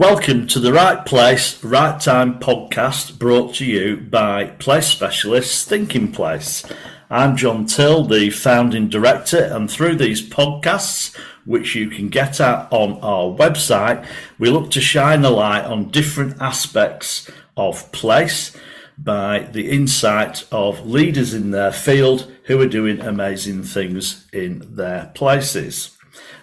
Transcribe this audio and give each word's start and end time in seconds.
Welcome 0.00 0.46
to 0.46 0.60
the 0.60 0.72
Right 0.72 1.04
Place, 1.04 1.62
Right 1.62 2.00
Time 2.00 2.40
podcast 2.40 3.18
brought 3.18 3.56
to 3.56 3.66
you 3.66 3.98
by 3.98 4.46
Place 4.46 4.86
Specialists 4.86 5.66
Thinking 5.66 6.10
Place. 6.10 6.64
I'm 7.10 7.36
John 7.36 7.66
Till, 7.66 8.06
the 8.06 8.30
founding 8.30 8.88
director, 8.88 9.44
and 9.44 9.70
through 9.70 9.96
these 9.96 10.26
podcasts, 10.26 11.14
which 11.44 11.74
you 11.74 11.90
can 11.90 12.08
get 12.08 12.40
at 12.40 12.72
on 12.72 12.98
our 13.02 13.36
website, 13.36 14.02
we 14.38 14.48
look 14.48 14.70
to 14.70 14.80
shine 14.80 15.22
a 15.22 15.28
light 15.28 15.66
on 15.66 15.90
different 15.90 16.40
aspects 16.40 17.30
of 17.54 17.92
place 17.92 18.56
by 18.96 19.40
the 19.52 19.70
insight 19.70 20.46
of 20.50 20.88
leaders 20.88 21.34
in 21.34 21.50
their 21.50 21.72
field 21.72 22.32
who 22.44 22.58
are 22.58 22.66
doing 22.66 23.00
amazing 23.00 23.64
things 23.64 24.26
in 24.32 24.76
their 24.76 25.12
places. 25.14 25.98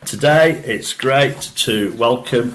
Today, 0.05 0.51
it's 0.63 0.93
great 0.93 1.41
to 1.55 1.91
welcome 1.93 2.53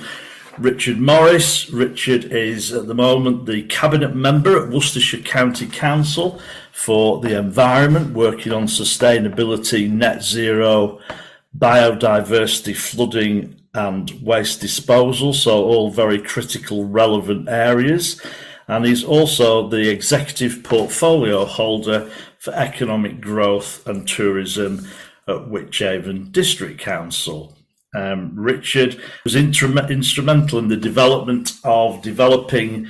Richard 0.58 0.98
Morris. 0.98 1.70
Richard 1.70 2.26
is 2.26 2.72
at 2.72 2.86
the 2.86 2.94
moment 2.94 3.46
the 3.46 3.62
Cabinet 3.64 4.14
Member 4.14 4.62
at 4.62 4.70
Worcestershire 4.70 5.22
County 5.22 5.66
Council 5.66 6.40
for 6.72 7.20
the 7.20 7.38
Environment, 7.38 8.12
working 8.14 8.52
on 8.52 8.64
sustainability, 8.64 9.90
net 9.90 10.22
zero, 10.22 11.00
biodiversity, 11.56 12.76
flooding, 12.76 13.56
and 13.74 14.10
waste 14.22 14.60
disposal. 14.60 15.32
So, 15.32 15.64
all 15.64 15.90
very 15.90 16.20
critical, 16.20 16.84
relevant 16.84 17.48
areas. 17.48 18.20
And 18.68 18.84
he's 18.84 19.04
also 19.04 19.68
the 19.68 19.88
Executive 19.88 20.62
Portfolio 20.62 21.46
Holder 21.46 22.10
for 22.38 22.52
Economic 22.52 23.20
Growth 23.20 23.86
and 23.86 24.06
Tourism 24.06 24.86
at 25.26 25.36
Wychavon 25.48 26.30
District 26.30 26.78
Council. 26.78 27.56
Um, 27.94 28.32
Richard 28.34 29.00
was 29.24 29.36
instrumental 29.36 30.58
in 30.58 30.68
the 30.68 30.76
development 30.76 31.52
of 31.62 32.02
developing 32.02 32.88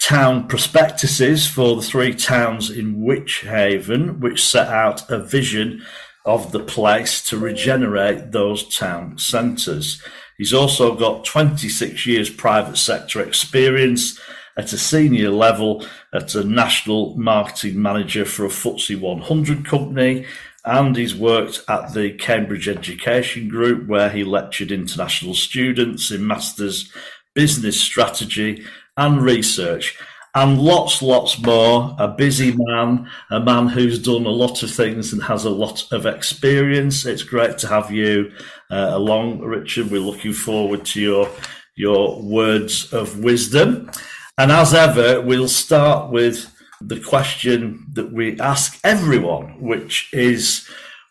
town 0.00 0.46
prospectuses 0.48 1.46
for 1.46 1.76
the 1.76 1.82
three 1.82 2.14
towns 2.14 2.70
in 2.70 2.96
Wychavon, 2.96 4.20
which 4.20 4.44
set 4.44 4.68
out 4.68 5.10
a 5.10 5.18
vision 5.18 5.82
of 6.24 6.52
the 6.52 6.60
place 6.60 7.22
to 7.28 7.38
regenerate 7.38 8.32
those 8.32 8.74
town 8.76 9.18
centres. 9.18 10.02
He's 10.38 10.52
also 10.52 10.94
got 10.94 11.24
26 11.24 12.06
years 12.06 12.30
private 12.30 12.76
sector 12.76 13.20
experience 13.20 14.18
at 14.56 14.72
a 14.72 14.78
senior 14.78 15.30
level 15.30 15.86
at 16.12 16.34
a 16.34 16.44
national 16.44 17.16
marketing 17.16 17.80
manager 17.80 18.24
for 18.24 18.44
a 18.44 18.48
FTSE 18.48 19.00
100 19.00 19.64
company 19.64 20.26
and 20.64 20.96
he's 20.96 21.14
worked 21.14 21.62
at 21.68 21.92
the 21.92 22.12
Cambridge 22.12 22.68
Education 22.68 23.48
Group, 23.48 23.86
where 23.86 24.10
he 24.10 24.24
lectured 24.24 24.72
international 24.72 25.34
students 25.34 26.10
in 26.10 26.26
Masters 26.26 26.90
Business 27.34 27.80
Strategy 27.80 28.64
and 28.96 29.22
Research, 29.22 29.98
and 30.34 30.60
lots, 30.60 31.00
lots 31.00 31.40
more. 31.40 31.94
A 31.98 32.08
busy 32.08 32.54
man, 32.56 33.08
a 33.30 33.38
man 33.38 33.68
who's 33.68 34.02
done 34.02 34.26
a 34.26 34.30
lot 34.30 34.62
of 34.62 34.70
things 34.70 35.12
and 35.12 35.22
has 35.22 35.44
a 35.44 35.50
lot 35.50 35.86
of 35.92 36.06
experience. 36.06 37.06
It's 37.06 37.22
great 37.22 37.58
to 37.58 37.68
have 37.68 37.92
you 37.92 38.32
uh, 38.70 38.90
along, 38.92 39.40
Richard. 39.40 39.90
We're 39.90 40.00
looking 40.00 40.32
forward 40.32 40.84
to 40.86 41.00
your 41.00 41.30
your 41.76 42.20
words 42.22 42.92
of 42.92 43.18
wisdom. 43.18 43.90
And 44.38 44.50
as 44.50 44.74
ever, 44.74 45.20
we'll 45.20 45.48
start 45.48 46.10
with 46.10 46.53
the 46.80 47.00
question 47.00 47.86
that 47.92 48.12
we 48.12 48.38
ask 48.40 48.78
everyone, 48.84 49.60
which 49.60 50.10
is 50.12 50.68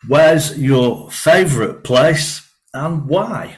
where's 0.08 0.58
your 0.58 1.10
favourite 1.10 1.84
place 1.84 2.48
and 2.72 3.06
why? 3.06 3.56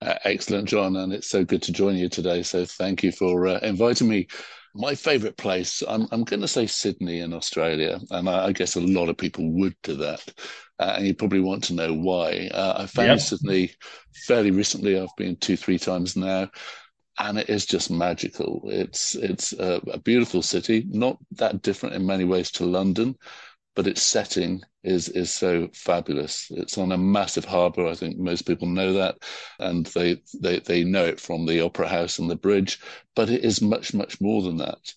Uh, 0.00 0.14
excellent, 0.24 0.68
John, 0.68 0.96
and 0.96 1.12
it's 1.12 1.28
so 1.28 1.44
good 1.44 1.62
to 1.62 1.72
join 1.72 1.96
you 1.96 2.08
today. 2.08 2.42
So 2.42 2.64
thank 2.64 3.02
you 3.02 3.10
for 3.10 3.48
uh, 3.48 3.58
inviting 3.58 4.08
me. 4.08 4.28
My 4.74 4.94
favourite 4.94 5.36
place, 5.36 5.82
I'm, 5.88 6.06
I'm 6.12 6.22
going 6.22 6.42
to 6.42 6.48
say 6.48 6.66
Sydney 6.66 7.20
in 7.20 7.32
Australia, 7.32 7.98
and 8.10 8.28
I, 8.28 8.46
I, 8.46 8.52
guess 8.52 8.76
a 8.76 8.80
lot 8.80 9.08
of 9.08 9.16
people 9.16 9.50
would 9.52 9.74
do 9.82 9.96
that. 9.96 10.22
Uh, 10.78 10.94
and 10.96 11.06
you 11.06 11.14
probably 11.14 11.40
want 11.40 11.64
to 11.64 11.74
know 11.74 11.92
why. 11.92 12.48
Uh, 12.52 12.74
I 12.78 12.86
found 12.86 13.08
yep. 13.08 13.20
Sydney 13.20 13.72
fairly 14.26 14.52
recently. 14.52 15.00
I've 15.00 15.08
been 15.16 15.34
two, 15.36 15.56
three 15.56 15.78
times 15.78 16.14
now 16.14 16.48
and 17.18 17.38
it 17.38 17.50
is 17.50 17.66
just 17.66 17.90
magical. 17.90 18.62
It's 18.66 19.14
it's 19.14 19.52
a, 19.52 19.80
a, 19.92 19.98
beautiful 19.98 20.42
city, 20.42 20.84
not 20.88 21.18
that 21.32 21.62
different 21.62 21.96
in 21.96 22.06
many 22.06 22.24
ways 22.24 22.50
to 22.52 22.64
London, 22.64 23.16
but 23.74 23.86
its 23.86 24.02
setting 24.02 24.62
is 24.82 25.08
is 25.08 25.32
so 25.32 25.68
fabulous. 25.72 26.46
It's 26.50 26.78
on 26.78 26.92
a 26.92 26.98
massive 26.98 27.44
harbour. 27.44 27.86
I 27.86 27.94
think 27.94 28.18
most 28.18 28.42
people 28.42 28.66
know 28.66 28.92
that, 28.94 29.18
and 29.58 29.86
they 29.86 30.20
they 30.40 30.60
they 30.60 30.84
know 30.84 31.04
it 31.04 31.20
from 31.20 31.46
the 31.46 31.60
Opera 31.60 31.88
House 31.88 32.18
and 32.18 32.30
the 32.30 32.36
bridge. 32.36 32.80
But 33.14 33.30
it 33.30 33.44
is 33.44 33.60
much 33.60 33.94
much 33.94 34.20
more 34.20 34.42
than 34.42 34.56
that. 34.58 34.94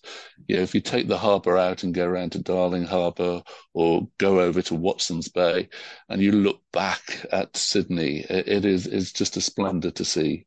You 0.48 0.56
know, 0.56 0.62
if 0.62 0.74
you 0.74 0.80
take 0.80 1.08
the 1.08 1.18
harbour 1.18 1.56
out 1.56 1.82
and 1.82 1.94
go 1.94 2.06
around 2.06 2.32
to 2.32 2.42
Darling 2.42 2.84
Harbour 2.84 3.42
or 3.72 4.08
go 4.18 4.40
over 4.40 4.62
to 4.62 4.74
Watson's 4.74 5.28
Bay, 5.28 5.68
and 6.08 6.20
you 6.20 6.32
look 6.32 6.60
back 6.72 7.24
at 7.32 7.56
Sydney, 7.56 8.24
it, 8.28 8.48
it 8.48 8.64
is 8.64 8.86
is 8.86 9.12
just 9.12 9.36
a 9.36 9.40
splendour 9.40 9.90
to 9.92 10.04
see. 10.04 10.46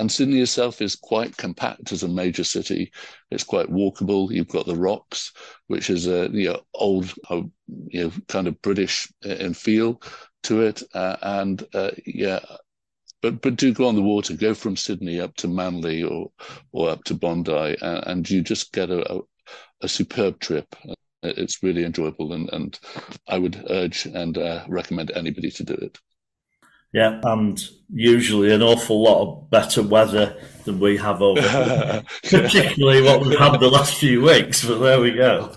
And 0.00 0.10
Sydney 0.10 0.40
itself 0.40 0.80
is 0.80 0.96
quite 0.96 1.36
compact 1.36 1.92
as 1.92 2.02
a 2.02 2.08
major 2.08 2.42
city. 2.42 2.90
It's 3.30 3.44
quite 3.44 3.70
walkable. 3.70 4.32
You've 4.32 4.48
got 4.48 4.64
the 4.64 4.74
Rocks, 4.74 5.30
which 5.66 5.90
is 5.90 6.06
a 6.06 6.30
you 6.32 6.48
know, 6.48 6.62
old, 6.72 7.12
uh, 7.28 7.42
you 7.88 8.04
know, 8.04 8.12
kind 8.26 8.48
of 8.48 8.62
British 8.62 9.12
in 9.22 9.52
feel 9.52 10.00
to 10.44 10.62
it. 10.62 10.82
Uh, 10.94 11.16
and 11.20 11.62
uh, 11.74 11.90
yeah, 12.06 12.40
but 13.20 13.42
but 13.42 13.56
do 13.56 13.74
go 13.74 13.88
on 13.88 13.94
the 13.94 14.00
water. 14.00 14.34
Go 14.34 14.54
from 14.54 14.74
Sydney 14.74 15.20
up 15.20 15.36
to 15.36 15.48
Manly 15.48 16.02
or 16.02 16.32
or 16.72 16.88
up 16.88 17.04
to 17.04 17.14
Bondi, 17.14 17.76
and, 17.82 18.06
and 18.06 18.30
you 18.30 18.40
just 18.40 18.72
get 18.72 18.88
a, 18.88 19.16
a, 19.16 19.20
a 19.82 19.88
superb 19.88 20.40
trip. 20.40 20.74
It's 21.22 21.62
really 21.62 21.84
enjoyable, 21.84 22.32
and, 22.32 22.48
and 22.54 22.80
I 23.28 23.36
would 23.36 23.66
urge 23.68 24.06
and 24.06 24.38
uh, 24.38 24.64
recommend 24.66 25.10
anybody 25.10 25.50
to 25.50 25.62
do 25.62 25.74
it. 25.74 25.98
Yeah, 26.92 27.20
and 27.22 27.62
usually 27.92 28.52
an 28.52 28.62
awful 28.62 29.02
lot 29.02 29.22
of 29.22 29.50
better 29.50 29.82
weather 29.82 30.36
than 30.64 30.80
we 30.80 30.96
have 30.96 31.22
over, 31.22 32.02
particularly 32.22 33.02
what 33.02 33.20
we've 33.20 33.38
had 33.38 33.58
the 33.60 33.70
last 33.70 33.94
few 33.94 34.22
weeks. 34.22 34.64
But 34.64 34.78
there 34.78 35.00
we 35.00 35.12
go. 35.12 35.48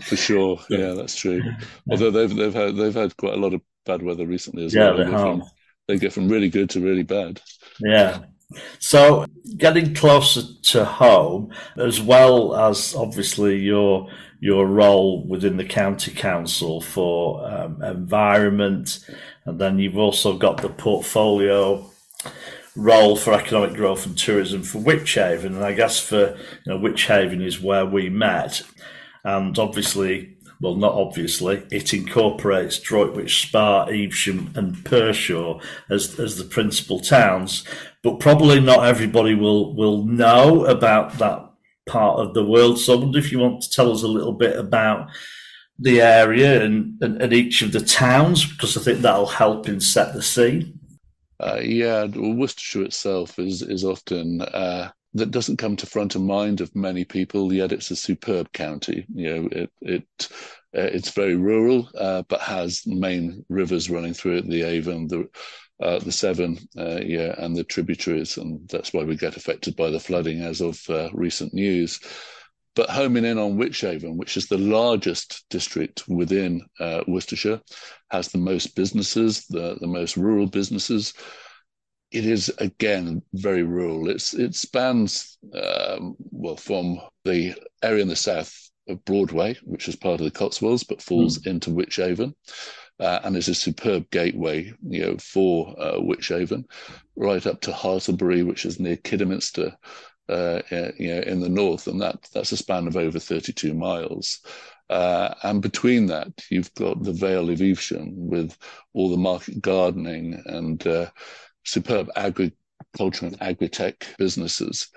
For 0.00 0.16
sure, 0.16 0.58
yeah, 0.68 0.92
that's 0.94 1.14
true. 1.14 1.40
Although 1.88 2.10
they've 2.10 2.34
they've 2.34 2.54
had 2.54 2.76
they've 2.76 2.94
had 2.94 3.16
quite 3.16 3.34
a 3.34 3.40
lot 3.40 3.54
of 3.54 3.60
bad 3.84 4.02
weather 4.02 4.26
recently 4.26 4.64
as 4.64 4.74
yeah, 4.74 4.90
well. 4.90 4.96
They, 4.96 5.10
from, 5.10 5.42
they 5.88 5.98
get 5.98 6.12
from 6.12 6.28
really 6.28 6.48
good 6.48 6.70
to 6.70 6.80
really 6.80 7.04
bad. 7.04 7.40
Yeah. 7.80 8.24
So 8.78 9.26
getting 9.56 9.94
closer 9.94 10.42
to 10.70 10.84
home, 10.84 11.52
as 11.76 12.00
well 12.00 12.54
as 12.56 12.94
obviously 12.94 13.56
your 13.56 14.08
your 14.40 14.66
role 14.66 15.26
within 15.26 15.56
the 15.56 15.64
county 15.64 16.10
council 16.10 16.80
for 16.80 17.46
um, 17.48 17.82
environment 17.82 18.98
and 19.46 19.60
then 19.60 19.78
you've 19.78 19.96
also 19.96 20.36
got 20.36 20.60
the 20.60 20.68
portfolio 20.68 21.88
role 22.74 23.16
for 23.16 23.32
economic 23.32 23.74
growth 23.74 24.04
and 24.04 24.18
tourism 24.18 24.62
for 24.62 24.78
Wychavon. 24.78 25.46
And 25.46 25.64
I 25.64 25.72
guess 25.72 25.98
for 25.98 26.36
you 26.66 26.78
know, 26.78 27.42
is 27.42 27.60
where 27.60 27.86
we 27.86 28.10
met. 28.10 28.62
And 29.24 29.58
obviously, 29.58 30.36
well, 30.60 30.74
not 30.74 30.94
obviously, 30.94 31.64
it 31.70 31.94
incorporates 31.94 32.80
Droitwich 32.80 33.46
Spa, 33.46 33.84
Evesham, 33.84 34.52
and 34.56 34.84
Pershore 34.84 35.62
as, 35.88 36.18
as 36.18 36.36
the 36.36 36.44
principal 36.44 36.98
towns. 36.98 37.64
But 38.02 38.20
probably 38.20 38.60
not 38.60 38.84
everybody 38.84 39.34
will, 39.34 39.74
will 39.74 40.04
know 40.04 40.64
about 40.64 41.18
that 41.18 41.45
part 41.86 42.18
of 42.20 42.34
the 42.34 42.44
world. 42.44 42.78
So 42.78 42.94
I 42.94 42.96
wonder 42.96 43.18
if 43.18 43.32
you 43.32 43.38
want 43.38 43.62
to 43.62 43.70
tell 43.70 43.90
us 43.90 44.02
a 44.02 44.08
little 44.08 44.32
bit 44.32 44.58
about 44.58 45.08
the 45.78 46.00
area 46.00 46.62
and, 46.62 47.00
and, 47.02 47.20
and, 47.20 47.32
each 47.32 47.60
of 47.62 47.72
the 47.72 47.80
towns 47.80 48.50
because 48.50 48.76
I 48.76 48.80
think 48.80 49.00
that'll 49.00 49.26
help 49.26 49.68
in 49.68 49.78
set 49.80 50.14
the 50.14 50.22
scene. 50.22 50.78
Uh, 51.38 51.60
yeah, 51.62 52.04
well, 52.04 52.32
Worcestershire 52.32 52.84
itself 52.84 53.38
is 53.38 53.60
is 53.60 53.84
often 53.84 54.40
uh, 54.40 54.90
that 55.12 55.30
doesn't 55.30 55.58
come 55.58 55.76
to 55.76 55.86
front 55.86 56.14
of 56.14 56.22
mind 56.22 56.62
of 56.62 56.74
many 56.74 57.04
people. 57.04 57.52
Yet 57.52 57.72
it's 57.72 57.90
a 57.90 57.96
superb 57.96 58.50
county. 58.52 59.06
You 59.14 59.34
know, 59.34 59.48
it 59.52 59.70
it 59.82 60.28
uh, 60.76 60.80
it's 60.80 61.10
very 61.10 61.36
rural, 61.36 61.90
uh, 61.98 62.22
but 62.28 62.40
has 62.40 62.86
main 62.86 63.44
rivers 63.50 63.90
running 63.90 64.14
through 64.14 64.38
it: 64.38 64.48
the 64.48 64.62
Avon, 64.62 65.08
the 65.08 65.28
uh, 65.80 65.98
the 65.98 66.12
Severn, 66.12 66.58
uh, 66.78 67.00
yeah, 67.02 67.34
and 67.38 67.54
the 67.54 67.64
tributaries, 67.64 68.38
and 68.38 68.68
that's 68.68 68.92
why 68.92 69.04
we 69.04 69.16
get 69.16 69.36
affected 69.36 69.76
by 69.76 69.90
the 69.90 70.00
flooding 70.00 70.40
as 70.40 70.60
of 70.60 70.80
recent 71.12 71.52
news. 71.52 72.00
But 72.76 72.90
homing 72.90 73.24
in 73.24 73.38
on 73.38 73.56
Wychavon, 73.56 74.16
which 74.16 74.36
is 74.36 74.48
the 74.48 74.58
largest 74.58 75.46
district 75.48 76.06
within 76.08 76.60
uh, 76.78 77.02
Worcestershire, 77.08 77.62
has 78.10 78.28
the 78.28 78.38
most 78.38 78.76
businesses, 78.76 79.46
the, 79.46 79.78
the 79.80 79.86
most 79.86 80.18
rural 80.18 80.46
businesses. 80.46 81.14
It 82.12 82.26
is 82.26 82.50
again 82.58 83.22
very 83.32 83.62
rural. 83.62 84.10
It's 84.10 84.34
it 84.34 84.54
spans 84.54 85.38
um, 85.54 86.16
well 86.30 86.56
from 86.56 87.00
the 87.24 87.54
area 87.82 88.02
in 88.02 88.08
the 88.08 88.14
south 88.14 88.54
of 88.88 89.04
Broadway, 89.06 89.56
which 89.64 89.88
is 89.88 89.96
part 89.96 90.20
of 90.20 90.24
the 90.24 90.30
Cotswolds, 90.30 90.84
but 90.84 91.02
falls 91.02 91.38
mm. 91.38 91.46
into 91.46 91.70
Wychavon. 91.70 92.34
Uh, 92.98 93.20
and 93.24 93.36
is 93.36 93.48
a 93.48 93.54
superb 93.54 94.08
gateway, 94.10 94.72
you 94.88 95.02
know, 95.02 95.16
for 95.18 95.74
uh, 95.78 95.98
Wychavon, 95.98 96.64
right 97.14 97.46
up 97.46 97.60
to 97.60 97.70
Hartlebury, 97.70 98.42
which 98.42 98.64
is 98.64 98.80
near 98.80 98.96
Kidderminster, 98.96 99.76
uh, 100.28 100.62
you 100.70 101.14
know, 101.14 101.20
in 101.20 101.40
the 101.40 101.48
north, 101.48 101.86
and 101.86 102.00
that 102.00 102.26
that's 102.32 102.52
a 102.52 102.56
span 102.56 102.86
of 102.86 102.96
over 102.96 103.18
32 103.18 103.74
miles. 103.74 104.40
Uh, 104.88 105.34
and 105.42 105.62
between 105.62 106.06
that, 106.06 106.28
you've 106.50 106.72
got 106.74 107.02
the 107.02 107.12
Vale 107.12 107.50
of 107.50 107.60
Evesham 107.60 108.12
with 108.14 108.56
all 108.92 109.10
the 109.10 109.16
market 109.16 109.60
gardening 109.60 110.40
and 110.46 110.86
uh, 110.86 111.06
superb 111.64 112.08
agriculture 112.16 113.26
and 113.26 113.40
agri-tech 113.42 114.06
businesses. 114.18 114.88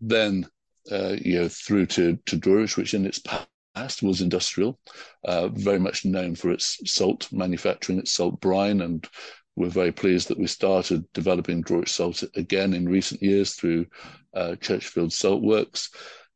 Then, 0.00 0.46
uh, 0.90 1.16
you 1.20 1.40
know, 1.40 1.48
through 1.48 1.86
to 1.86 2.18
to 2.26 2.36
Droitwich, 2.36 2.76
which 2.76 2.94
in 2.94 3.04
its 3.04 3.20
past 3.78 4.02
was 4.02 4.20
industrial, 4.20 4.78
uh, 5.24 5.48
very 5.48 5.78
much 5.78 6.04
known 6.04 6.34
for 6.34 6.50
its 6.50 6.78
salt 6.84 7.30
manufacturing, 7.32 7.98
its 7.98 8.10
salt 8.10 8.40
brine, 8.40 8.80
and 8.80 9.06
we're 9.54 9.68
very 9.68 9.92
pleased 9.92 10.28
that 10.28 10.38
we 10.38 10.46
started 10.46 11.04
developing 11.12 11.62
Droitwich 11.62 11.92
salt 11.92 12.24
again 12.34 12.74
in 12.74 12.88
recent 12.88 13.22
years 13.22 13.54
through 13.54 13.86
uh, 14.34 14.56
Churchfield 14.60 15.12
Salt 15.12 15.42
Works. 15.42 15.90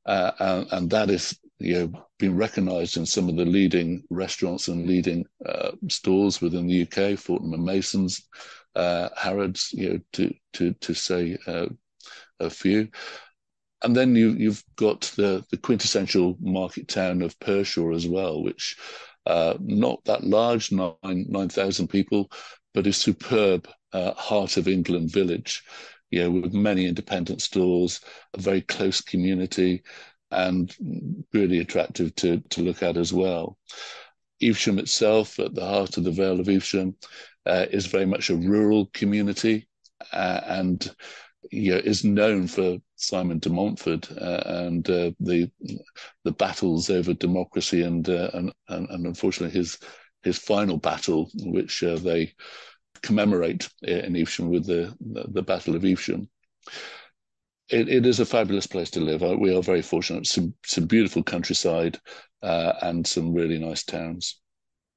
Uh, 0.07 0.33
and, 0.39 0.67
and, 0.73 0.91
that 0.91 1.11
is 1.11 1.39
you 1.59 1.75
know 1.75 2.07
been 2.19 2.37
recognised 2.37 2.97
in 2.97 3.07
some 3.07 3.29
of 3.29 3.37
the 3.37 3.45
leading 3.45 4.03
restaurants 4.11 4.67
and 4.67 4.89
leading 4.89 5.25
uh, 5.47 5.71
stores 5.89 6.41
within 6.41 6.67
the 6.67 6.83
UK, 6.83 7.17
Fortnum 7.17 7.55
and 7.55 7.65
Masons, 7.65 8.29
uh, 8.75 9.09
Harrods, 9.17 9.71
you 9.73 9.89
know, 9.89 10.01
to 10.15 10.35
to 10.55 10.73
to 10.75 10.95
say 10.95 11.39
uh, 11.47 11.67
a 12.41 12.51
few. 12.51 12.89
And 13.83 13.97
then 13.97 14.15
you 14.15 14.31
you've 14.31 14.63
got 14.77 15.13
the 15.17 15.45
the 15.51 15.57
quintessential 15.57 16.37
market 16.41 16.89
town 16.89 17.23
of 17.23 17.39
Pershore 17.41 17.95
as 17.95 18.07
well, 18.07 18.43
which 18.43 18.77
uh, 19.27 19.55
not 19.61 20.05
that 20.05 20.25
large, 20.25 20.73
nine 20.73 20.97
nine 21.05 21.49
thousand 21.49 21.89
people, 21.89 22.31
but 22.75 22.87
a 22.87 22.93
superb 22.93 23.69
uh, 23.93 24.15
heart 24.15 24.57
of 24.57 24.69
England 24.69 25.11
village, 25.11 25.63
you 26.11 26.23
know, 26.23 26.31
with 26.31 26.55
many 26.55 26.87
independent 26.87 27.43
stores, 27.43 28.01
a 28.35 28.41
very 28.41 28.61
close 28.63 29.01
community, 29.01 29.83
and 30.31 30.75
really 31.33 31.59
attractive 31.59 32.15
to, 32.17 32.41
to 32.51 32.63
look 32.63 32.83
at 32.83 32.97
as 32.97 33.13
well. 33.13 33.59
Evesham 34.41 34.79
itself, 34.79 35.39
at 35.39 35.55
the 35.55 35.65
heart 35.65 35.97
of 35.97 36.05
the 36.05 36.11
Vale 36.11 36.41
of 36.41 36.49
Evesham, 36.49 36.97
uh, 37.47 37.67
is 37.71 37.87
very 37.87 38.07
much 38.07 38.31
a 38.31 38.37
rural 38.37 38.87
community 38.93 39.69
uh, 40.13 40.41
and 40.47 40.95
you 41.53 41.73
know, 41.73 41.79
is 41.79 42.03
known 42.03 42.49
for 42.49 42.79
Simon 42.97 43.39
de 43.39 43.51
Montfort 43.51 44.11
uh, 44.11 44.43
and 44.47 44.89
uh, 44.89 45.13
the 45.21 45.51
the 46.25 46.33
battles 46.33 46.89
over 46.91 47.13
democracy 47.13 47.83
and, 47.83 48.09
uh, 48.09 48.31
and, 48.33 48.53
and 48.69 48.89
and 48.91 49.07
unfortunately 49.07 49.57
his 49.57 49.79
his 50.23 50.39
final 50.39 50.79
battle, 50.79 51.31
which 51.35 51.83
uh, 51.83 51.97
they 51.97 52.33
commemorate 53.03 53.69
in 53.83 54.17
Evesham 54.17 54.49
with 54.49 54.67
the, 54.67 54.95
the, 55.01 55.43
Battle 55.43 55.75
of 55.75 55.85
Evesham. 55.85 56.29
It, 57.69 57.89
it 57.89 58.07
is 58.07 58.21
a 58.21 58.27
fabulous 58.27 58.67
place 58.67 58.91
to 58.91 59.01
live. 59.01 59.23
Uh, 59.23 59.37
we 59.37 59.55
are 59.55 59.63
very 59.63 59.83
fortunate. 59.83 60.27
Some 60.27 60.55
some 60.65 60.87
beautiful 60.87 61.23
countryside 61.23 61.99
uh, 62.43 62.75
and 62.83 63.07
some 63.07 63.35
really 63.35 63.59
nice 63.59 63.83
towns. 63.83 64.41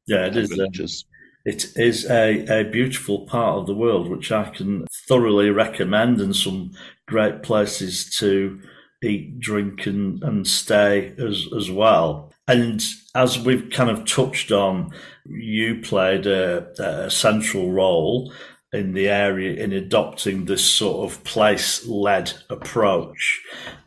Yeah, 0.08 0.28
it 0.28 0.38
is. 0.38 1.06
It 1.46 1.78
is 1.78 2.10
a, 2.10 2.62
a 2.62 2.64
beautiful 2.64 3.28
part 3.28 3.60
of 3.60 3.68
the 3.68 3.76
world, 3.76 4.10
which 4.10 4.32
I 4.32 4.50
can 4.50 4.88
thoroughly 5.08 5.52
recommend, 5.52 6.20
and 6.20 6.36
some 6.36 6.72
great 7.08 7.44
places 7.44 8.10
to 8.18 8.60
eat, 9.04 9.40
drink, 9.40 9.86
and, 9.86 10.24
and 10.24 10.48
stay 10.48 11.14
as 11.20 11.48
as 11.56 11.70
well. 11.70 12.34
And 12.48 12.84
as 13.14 13.40
we've 13.40 13.70
kind 13.70 13.90
of 13.90 14.06
touched 14.06 14.52
on, 14.52 14.92
you 15.26 15.82
played 15.82 16.28
a, 16.28 16.68
a 16.80 17.10
central 17.10 17.72
role 17.72 18.32
in 18.76 18.94
the 18.94 19.08
area 19.08 19.64
in 19.64 19.74
adopting 19.74 20.46
this 20.46 20.64
sort 20.64 21.10
of 21.10 21.24
place 21.24 21.86
led 21.88 22.34
approach 22.50 23.42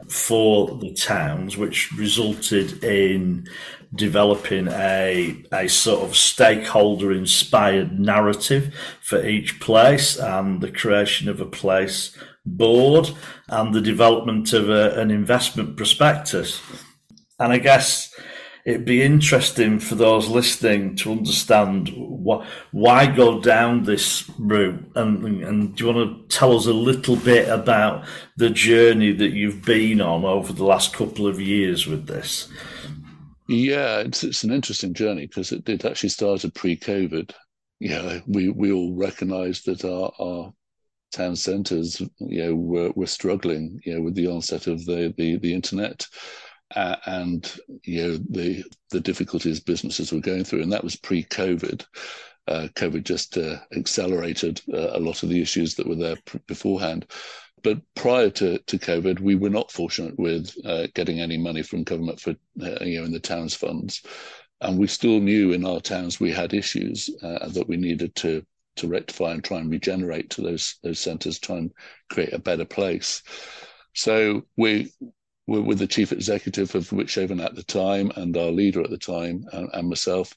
for 0.08 0.76
the 0.79 0.93
towns, 0.94 1.56
which 1.56 1.93
resulted 1.93 2.82
in 2.82 3.46
developing 3.94 4.69
a, 4.69 5.43
a 5.52 5.69
sort 5.69 6.02
of 6.02 6.17
stakeholder 6.17 7.12
inspired 7.12 7.99
narrative 7.99 8.75
for 9.00 9.25
each 9.25 9.61
place 9.61 10.17
and 10.19 10.61
the 10.61 10.70
creation 10.70 11.29
of 11.29 11.41
a 11.41 11.46
place 11.46 12.17
board 12.44 13.11
and 13.49 13.75
the 13.75 13.81
development 13.81 14.52
of 14.52 14.69
a, 14.69 14.99
an 14.99 15.11
investment 15.11 15.76
prospectus. 15.76 16.61
And 17.38 17.52
I 17.52 17.58
guess 17.58 18.12
it'd 18.69 18.85
be 18.85 19.03
interesting 19.03 19.79
for 19.79 19.94
those 19.94 20.29
listening 20.29 20.94
to 20.94 21.11
understand 21.11 21.88
what, 21.97 22.47
why 22.70 23.06
go 23.06 23.41
down 23.41 23.82
this 23.82 24.31
route. 24.38 24.93
And, 24.94 25.43
and 25.43 25.75
do 25.75 25.87
you 25.87 25.93
want 25.94 26.29
to 26.29 26.37
tell 26.37 26.55
us 26.55 26.67
a 26.67 26.73
little 26.75 27.17
bit 27.17 27.49
about 27.49 28.05
the 28.37 28.50
journey 28.50 29.12
that 29.12 29.31
you've 29.31 29.65
been 29.65 30.03
on 30.03 30.26
over 30.26 30.53
the 30.53 30.67
last 30.67 30.93
couple 30.93 31.26
of 31.26 31.41
years 31.41 31.87
with 31.87 32.06
this? 32.06 32.50
Yeah, 33.49 34.00
it's, 34.00 34.23
it's 34.23 34.44
an 34.44 34.53
interesting 34.53 34.93
journey 34.93 35.26
because 35.26 35.50
it, 35.50 35.67
it 35.67 35.87
actually 35.87 36.11
started 36.11 36.55
pre-COVID. 36.55 37.32
Yeah, 37.81 38.20
we, 38.26 38.50
we 38.50 38.70
all 38.70 38.94
recognised 38.94 39.65
that 39.65 39.87
our, 39.87 40.12
our 40.20 40.53
town 41.11 41.37
centres, 41.37 42.03
you 42.19 42.44
know, 42.44 42.55
were, 42.55 42.93
were 42.94 43.06
struggling, 43.06 43.81
you 43.87 43.94
know, 43.94 44.03
with 44.03 44.15
the 44.15 44.26
onset 44.26 44.67
of 44.67 44.85
the, 44.85 45.15
the, 45.17 45.38
the 45.38 45.55
internet 45.55 46.06
uh, 46.75 46.97
and 47.06 47.59
you 47.85 48.03
know 48.03 48.17
the 48.31 48.65
the 48.91 49.00
difficulties 49.00 49.61
businesses 49.61 50.12
were 50.12 50.20
going 50.20 50.44
through, 50.44 50.62
and 50.62 50.73
that 50.73 50.85
was 50.85 50.97
pre-COVID. 50.97 51.85
Uh, 52.47 52.69
COVID 52.75 53.05
just 53.05 53.37
uh, 53.37 53.56
accelerated 53.76 54.61
uh, 54.73 54.91
a 54.93 55.00
lot 55.00 55.23
of 55.23 55.29
the 55.29 55.41
issues 55.41 55.75
that 55.75 55.87
were 55.87 55.97
there 55.97 56.17
pr- 56.25 56.38
beforehand. 56.47 57.06
But 57.62 57.81
prior 57.94 58.31
to, 58.31 58.59
to 58.59 58.79
COVID, 58.79 59.20
we 59.20 59.35
were 59.35 59.50
not 59.50 59.73
fortunate 59.73 60.19
with 60.19 60.55
uh, 60.65 60.87
getting 60.94 61.20
any 61.20 61.37
money 61.37 61.62
from 61.62 61.82
government 61.82 62.20
for 62.20 62.31
uh, 62.62 62.85
you 62.85 63.00
know 63.00 63.05
in 63.05 63.12
the 63.12 63.20
towns 63.20 63.55
funds, 63.55 64.03
and 64.61 64.79
we 64.79 64.87
still 64.87 65.20
knew 65.20 65.53
in 65.53 65.65
our 65.65 65.81
towns 65.81 66.20
we 66.20 66.32
had 66.32 66.55
issues 66.55 67.11
that 67.20 67.65
we 67.69 67.76
needed 67.76 68.15
to 68.17 68.43
to 68.76 68.88
rectify 68.88 69.32
and 69.32 69.44
try 69.44 69.59
and 69.59 69.70
regenerate 69.70 70.31
to 70.31 70.43
those 70.43 70.76
those 70.82 70.99
centres, 70.99 71.38
try 71.38 71.56
and 71.56 71.73
create 72.11 72.32
a 72.32 72.38
better 72.38 72.65
place. 72.65 73.23
So 73.94 74.47
we 74.56 74.93
with 75.49 75.79
the 75.79 75.87
chief 75.87 76.12
executive 76.12 76.75
of 76.75 76.91
Wychavon 76.91 77.43
at 77.43 77.55
the 77.55 77.62
time 77.62 78.12
and 78.17 78.37
our 78.37 78.50
leader 78.50 78.83
at 78.83 78.91
the 78.91 78.99
time 78.99 79.47
and, 79.53 79.71
and 79.73 79.89
myself, 79.89 80.35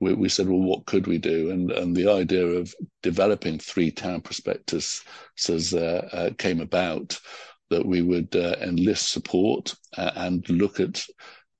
we, 0.00 0.14
we, 0.14 0.28
said, 0.28 0.48
well, 0.48 0.60
what 0.60 0.86
could 0.86 1.06
we 1.06 1.18
do? 1.18 1.50
And 1.50 1.70
and 1.70 1.94
the 1.94 2.10
idea 2.10 2.44
of 2.44 2.74
developing 3.02 3.58
three 3.58 3.90
town 3.90 4.22
prospectuses 4.22 5.74
uh, 5.74 6.08
uh, 6.12 6.30
came 6.38 6.60
about 6.60 7.20
that 7.70 7.86
we 7.86 8.02
would 8.02 8.34
uh, 8.34 8.56
enlist 8.60 9.10
support 9.10 9.74
uh, 9.96 10.10
and 10.16 10.48
look 10.48 10.80
at 10.80 11.04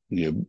you 0.09 0.33
know 0.33 0.47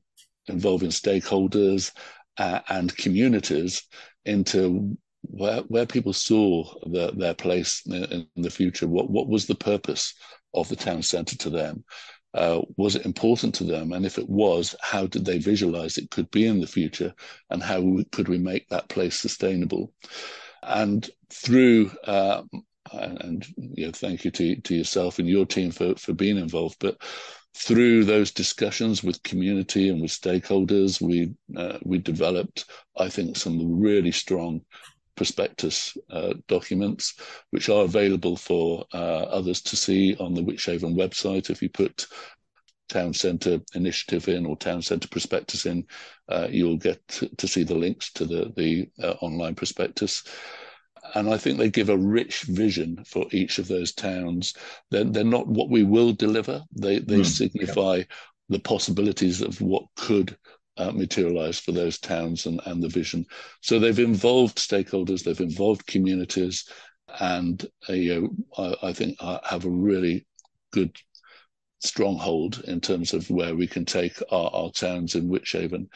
involving 0.47 0.89
stakeholders 0.89 1.91
uh, 2.37 2.59
and 2.69 2.95
communities 2.97 3.83
into 4.25 4.97
where 5.21 5.61
where 5.61 5.85
people 5.85 6.13
saw 6.13 6.63
the, 6.85 7.11
their 7.15 7.33
place 7.33 7.81
in, 7.85 8.27
in 8.35 8.41
the 8.41 8.49
future. 8.49 8.87
What 8.87 9.09
what 9.09 9.27
was 9.27 9.45
the 9.45 9.55
purpose 9.55 10.13
of 10.53 10.69
the 10.69 10.75
town 10.75 11.01
centre 11.03 11.37
to 11.37 11.49
them? 11.49 11.83
Uh, 12.35 12.61
was 12.75 12.95
it 12.95 13.05
important 13.05 13.55
to 13.55 13.63
them? 13.63 13.93
And 13.93 14.05
if 14.05 14.17
it 14.17 14.29
was, 14.29 14.75
how 14.81 15.07
did 15.07 15.23
they 15.23 15.37
visualize 15.39 15.97
it 15.97 16.11
could 16.11 16.29
be 16.31 16.45
in 16.45 16.59
the 16.59 16.67
future? 16.67 17.13
And 17.49 17.63
how 17.63 17.79
we, 17.79 18.03
could 18.05 18.27
we 18.27 18.37
make 18.37 18.67
that 18.69 18.89
place 18.89 19.17
sustainable? 19.17 19.93
And 20.61 21.09
through, 21.31 21.91
uh, 22.03 22.43
and 22.91 23.45
you 23.57 23.85
know, 23.85 23.91
thank 23.93 24.25
you 24.25 24.31
to, 24.31 24.55
to 24.61 24.75
yourself 24.75 25.17
and 25.17 25.29
your 25.29 25.45
team 25.45 25.71
for, 25.71 25.95
for 25.95 26.13
being 26.13 26.37
involved, 26.37 26.75
but 26.79 26.97
through 27.55 28.03
those 28.03 28.31
discussions 28.31 29.01
with 29.01 29.23
community 29.23 29.89
and 29.89 30.01
with 30.01 30.11
stakeholders, 30.11 30.99
we 30.99 31.31
uh, 31.55 31.77
we 31.83 31.97
developed, 31.99 32.65
I 32.97 33.07
think, 33.07 33.37
some 33.37 33.79
really 33.79 34.11
strong 34.11 34.61
prospectus 35.15 35.97
uh, 36.09 36.33
documents, 36.47 37.15
which 37.51 37.69
are 37.69 37.83
available 37.83 38.35
for 38.35 38.85
uh, 38.93 38.97
others 38.97 39.61
to 39.61 39.75
see 39.75 40.15
on 40.17 40.33
the 40.33 40.43
Wychavon 40.43 40.95
website. 40.95 41.49
If 41.49 41.61
you 41.61 41.69
put 41.69 42.07
town 42.89 43.13
centre 43.13 43.59
initiative 43.73 44.27
in 44.27 44.45
or 44.45 44.55
town 44.55 44.81
centre 44.81 45.07
prospectus 45.07 45.65
in, 45.65 45.85
uh, 46.29 46.47
you'll 46.49 46.77
get 46.77 47.05
to, 47.07 47.27
to, 47.35 47.47
see 47.47 47.63
the 47.63 47.75
links 47.75 48.11
to 48.13 48.25
the 48.25 48.53
the 48.55 48.89
uh, 49.03 49.15
online 49.21 49.55
prospectus. 49.55 50.23
And 51.13 51.29
I 51.29 51.37
think 51.37 51.57
they 51.57 51.69
give 51.69 51.89
a 51.89 51.97
rich 51.97 52.43
vision 52.43 53.03
for 53.05 53.25
each 53.31 53.59
of 53.59 53.67
those 53.67 53.93
towns. 53.93 54.55
They're, 54.89 55.03
they're 55.03 55.23
not 55.23 55.47
what 55.47 55.69
we 55.69 55.83
will 55.83 56.13
deliver. 56.13 56.63
They 56.71 56.99
they 56.99 57.19
mm, 57.19 57.25
signify 57.25 57.97
yeah. 57.97 58.03
the 58.49 58.59
possibilities 58.59 59.41
of 59.41 59.61
what 59.61 59.85
could 59.95 60.37
uh, 60.77 60.91
materialize 60.91 61.59
for 61.59 61.71
those 61.71 61.99
towns 61.99 62.45
and, 62.45 62.59
and 62.65 62.81
the 62.81 62.89
vision. 62.89 63.25
So 63.61 63.79
they've 63.79 63.99
involved 63.99 64.57
stakeholders, 64.57 65.23
they've 65.23 65.39
involved 65.39 65.87
communities, 65.87 66.69
and 67.19 67.65
uh, 67.89 67.93
you 67.93 68.21
know, 68.57 68.75
I, 68.81 68.87
I 68.89 68.93
think 68.93 69.17
I 69.21 69.39
have 69.43 69.65
a 69.65 69.69
really 69.69 70.25
good 70.71 70.95
stronghold 71.79 72.63
in 72.67 72.81
terms 72.81 73.13
of 73.13 73.29
where 73.29 73.55
we 73.55 73.67
can 73.67 73.85
take 73.85 74.21
our, 74.31 74.49
our 74.53 74.71
towns 74.71 75.15
in 75.15 75.29
Wychavon. 75.29 75.87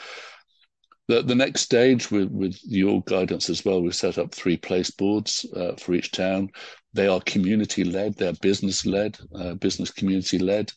the, 1.08 1.24
the 1.24 1.36
next 1.36 1.62
stage, 1.62 2.12
with, 2.12 2.30
with 2.30 2.60
your 2.64 3.02
guidance 3.04 3.50
as 3.50 3.66
well, 3.66 3.82
we've 3.82 3.96
set 3.96 4.18
up 4.20 4.34
three 4.34 4.58
place 4.58 4.92
boards 4.92 5.46
uh, 5.56 5.74
for 5.76 5.94
each 5.96 6.12
town. 6.12 6.50
They 6.94 7.08
are 7.08 7.20
community 7.22 7.84
led, 7.84 8.16
they're 8.16 8.34
business 8.34 8.86
led, 8.86 9.18
uh, 9.36 9.56
business 9.56 9.92
community 9.92 10.38
led. 10.38 10.72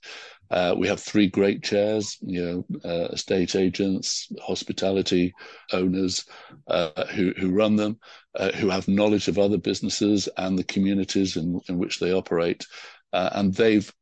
Uh, 0.52 0.74
we 0.76 0.86
have 0.86 1.00
three 1.00 1.26
great 1.26 1.62
chairs, 1.62 2.18
you 2.20 2.44
know, 2.44 2.64
uh, 2.84 3.08
estate 3.12 3.56
agents, 3.56 4.30
hospitality 4.40 5.32
owners 5.72 6.26
uh, 6.68 7.06
who, 7.06 7.32
who 7.38 7.50
run 7.50 7.74
them, 7.74 7.98
uh, 8.38 8.52
who 8.52 8.68
have 8.68 8.86
knowledge 8.86 9.28
of 9.28 9.38
other 9.38 9.58
businesses 9.58 10.28
and 10.36 10.58
the 10.58 10.64
communities 10.64 11.36
in, 11.36 11.58
in 11.68 11.78
which 11.78 11.98
they 11.98 12.12
operate. 12.12 12.66
and 13.12 13.54
they've, 13.54 13.92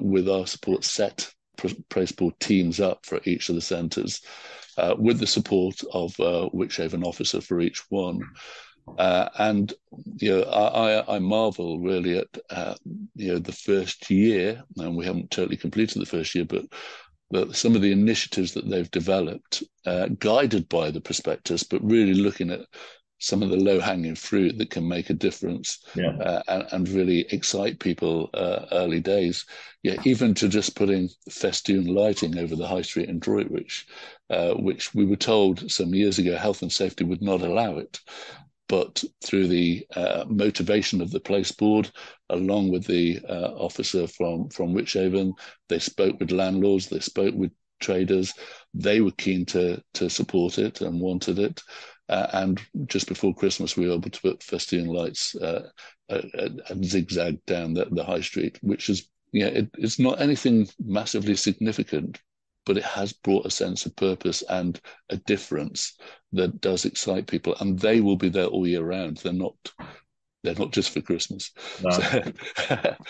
with 0.00 0.28
our 0.28 0.46
support, 0.46 0.84
set 0.84 1.32
board 2.16 2.34
teams 2.40 2.80
up 2.80 3.04
for 3.04 3.20
each 3.24 3.48
of 3.48 3.56
the 3.56 3.60
centres 3.60 4.22
uh, 4.78 4.94
with 4.96 5.18
the 5.18 5.26
support 5.26 5.80
of 5.92 6.18
uh, 6.20 6.48
Wychavon 6.54 7.04
officer 7.04 7.40
for 7.40 7.60
each 7.60 7.82
one. 7.90 8.20
Uh, 8.96 9.28
and 9.38 9.72
you 10.16 10.30
know, 10.30 10.42
I, 10.44 11.16
I, 11.16 11.18
marvel 11.18 11.80
really 11.80 12.18
at 12.18 12.38
uh, 12.50 12.74
you 13.14 13.32
know 13.32 13.38
the 13.38 13.52
first 13.52 14.10
year, 14.10 14.62
and 14.76 14.96
we 14.96 15.04
haven't 15.04 15.30
totally 15.30 15.56
completed 15.56 16.00
the 16.00 16.06
first 16.06 16.34
year, 16.34 16.44
but 16.44 16.66
but 17.30 17.56
some 17.56 17.76
of 17.76 17.82
the 17.82 17.92
initiatives 17.92 18.54
that 18.54 18.68
they've 18.68 18.90
developed, 18.90 19.62
uh, 19.84 20.08
guided 20.18 20.68
by 20.68 20.90
the 20.90 21.00
prospectus, 21.00 21.62
but 21.62 21.84
really 21.84 22.14
looking 22.14 22.50
at 22.50 22.60
some 23.18 23.42
of 23.42 23.50
the 23.50 23.56
low 23.56 23.80
hanging 23.80 24.14
fruit 24.14 24.56
that 24.58 24.70
can 24.70 24.86
make 24.86 25.10
a 25.10 25.14
difference 25.14 25.84
yeah. 25.94 26.16
uh, 26.20 26.42
and, 26.48 26.66
and, 26.70 26.88
really 26.88 27.26
excite 27.30 27.80
people 27.80 28.30
uh, 28.32 28.66
early 28.70 29.00
days. 29.00 29.44
Yeah, 29.82 29.96
even 30.04 30.34
to 30.34 30.48
just 30.48 30.76
putting 30.76 31.08
festoon 31.28 31.86
lighting 31.86 32.38
over 32.38 32.54
the 32.54 32.66
high 32.66 32.82
street 32.82 33.08
in 33.08 33.18
Droitwich, 33.18 33.86
uh, 34.30 34.54
which 34.54 34.94
we 34.94 35.04
were 35.04 35.16
told 35.16 35.70
some 35.70 35.94
years 35.94 36.18
ago 36.18 36.36
health 36.36 36.62
and 36.62 36.72
safety 36.72 37.04
would 37.04 37.22
not 37.22 37.42
allow 37.42 37.78
it. 37.78 37.98
But 38.68 39.02
through 39.24 39.48
the 39.48 39.86
uh, 39.96 40.24
motivation 40.28 41.00
of 41.00 41.10
the 41.10 41.20
place 41.20 41.52
board, 41.52 41.90
along 42.28 42.70
with 42.70 42.86
the 42.86 43.18
uh, 43.28 43.54
officer 43.56 44.06
from 44.06 44.50
from 44.50 44.74
Wychavon, 44.74 45.32
they 45.68 45.78
spoke 45.78 46.20
with 46.20 46.30
landlords, 46.30 46.88
they 46.88 47.00
spoke 47.00 47.34
with 47.34 47.52
traders. 47.80 48.32
They 48.74 49.00
were 49.00 49.12
keen 49.12 49.46
to 49.46 49.82
to 49.94 50.10
support 50.10 50.58
it 50.58 50.80
and 50.80 51.00
wanted 51.00 51.38
it. 51.38 51.62
Uh, 52.08 52.26
and 52.32 52.60
just 52.86 53.06
before 53.06 53.34
Christmas, 53.34 53.76
we 53.76 53.86
were 53.86 53.94
able 53.94 54.10
to 54.10 54.20
put 54.20 54.42
festoon 54.42 54.86
lights 54.86 55.34
uh, 55.34 55.68
and 56.08 56.84
zigzag 56.84 57.44
down 57.44 57.74
the, 57.74 57.86
the, 57.90 58.02
high 58.02 58.22
street, 58.22 58.58
which 58.62 58.88
is 58.88 59.08
yeah, 59.32 59.48
it, 59.48 59.68
it's 59.76 59.98
not 59.98 60.20
anything 60.20 60.66
massively 60.82 61.36
significant, 61.36 62.18
but 62.68 62.76
it 62.76 62.84
has 62.84 63.14
brought 63.14 63.46
a 63.46 63.50
sense 63.50 63.86
of 63.86 63.96
purpose 63.96 64.42
and 64.50 64.78
a 65.08 65.16
difference 65.16 65.94
that 66.32 66.60
does 66.60 66.84
excite 66.84 67.26
people, 67.26 67.56
and 67.60 67.78
they 67.78 68.02
will 68.02 68.16
be 68.16 68.28
there 68.28 68.44
all 68.44 68.66
year 68.66 68.82
round. 68.84 69.16
They're 69.16 69.32
not 69.32 69.56
they're 70.48 70.64
not 70.64 70.72
just 70.72 70.90
for 70.90 71.02
Christmas. 71.02 71.52
No. 71.82 71.90
So, 71.90 72.32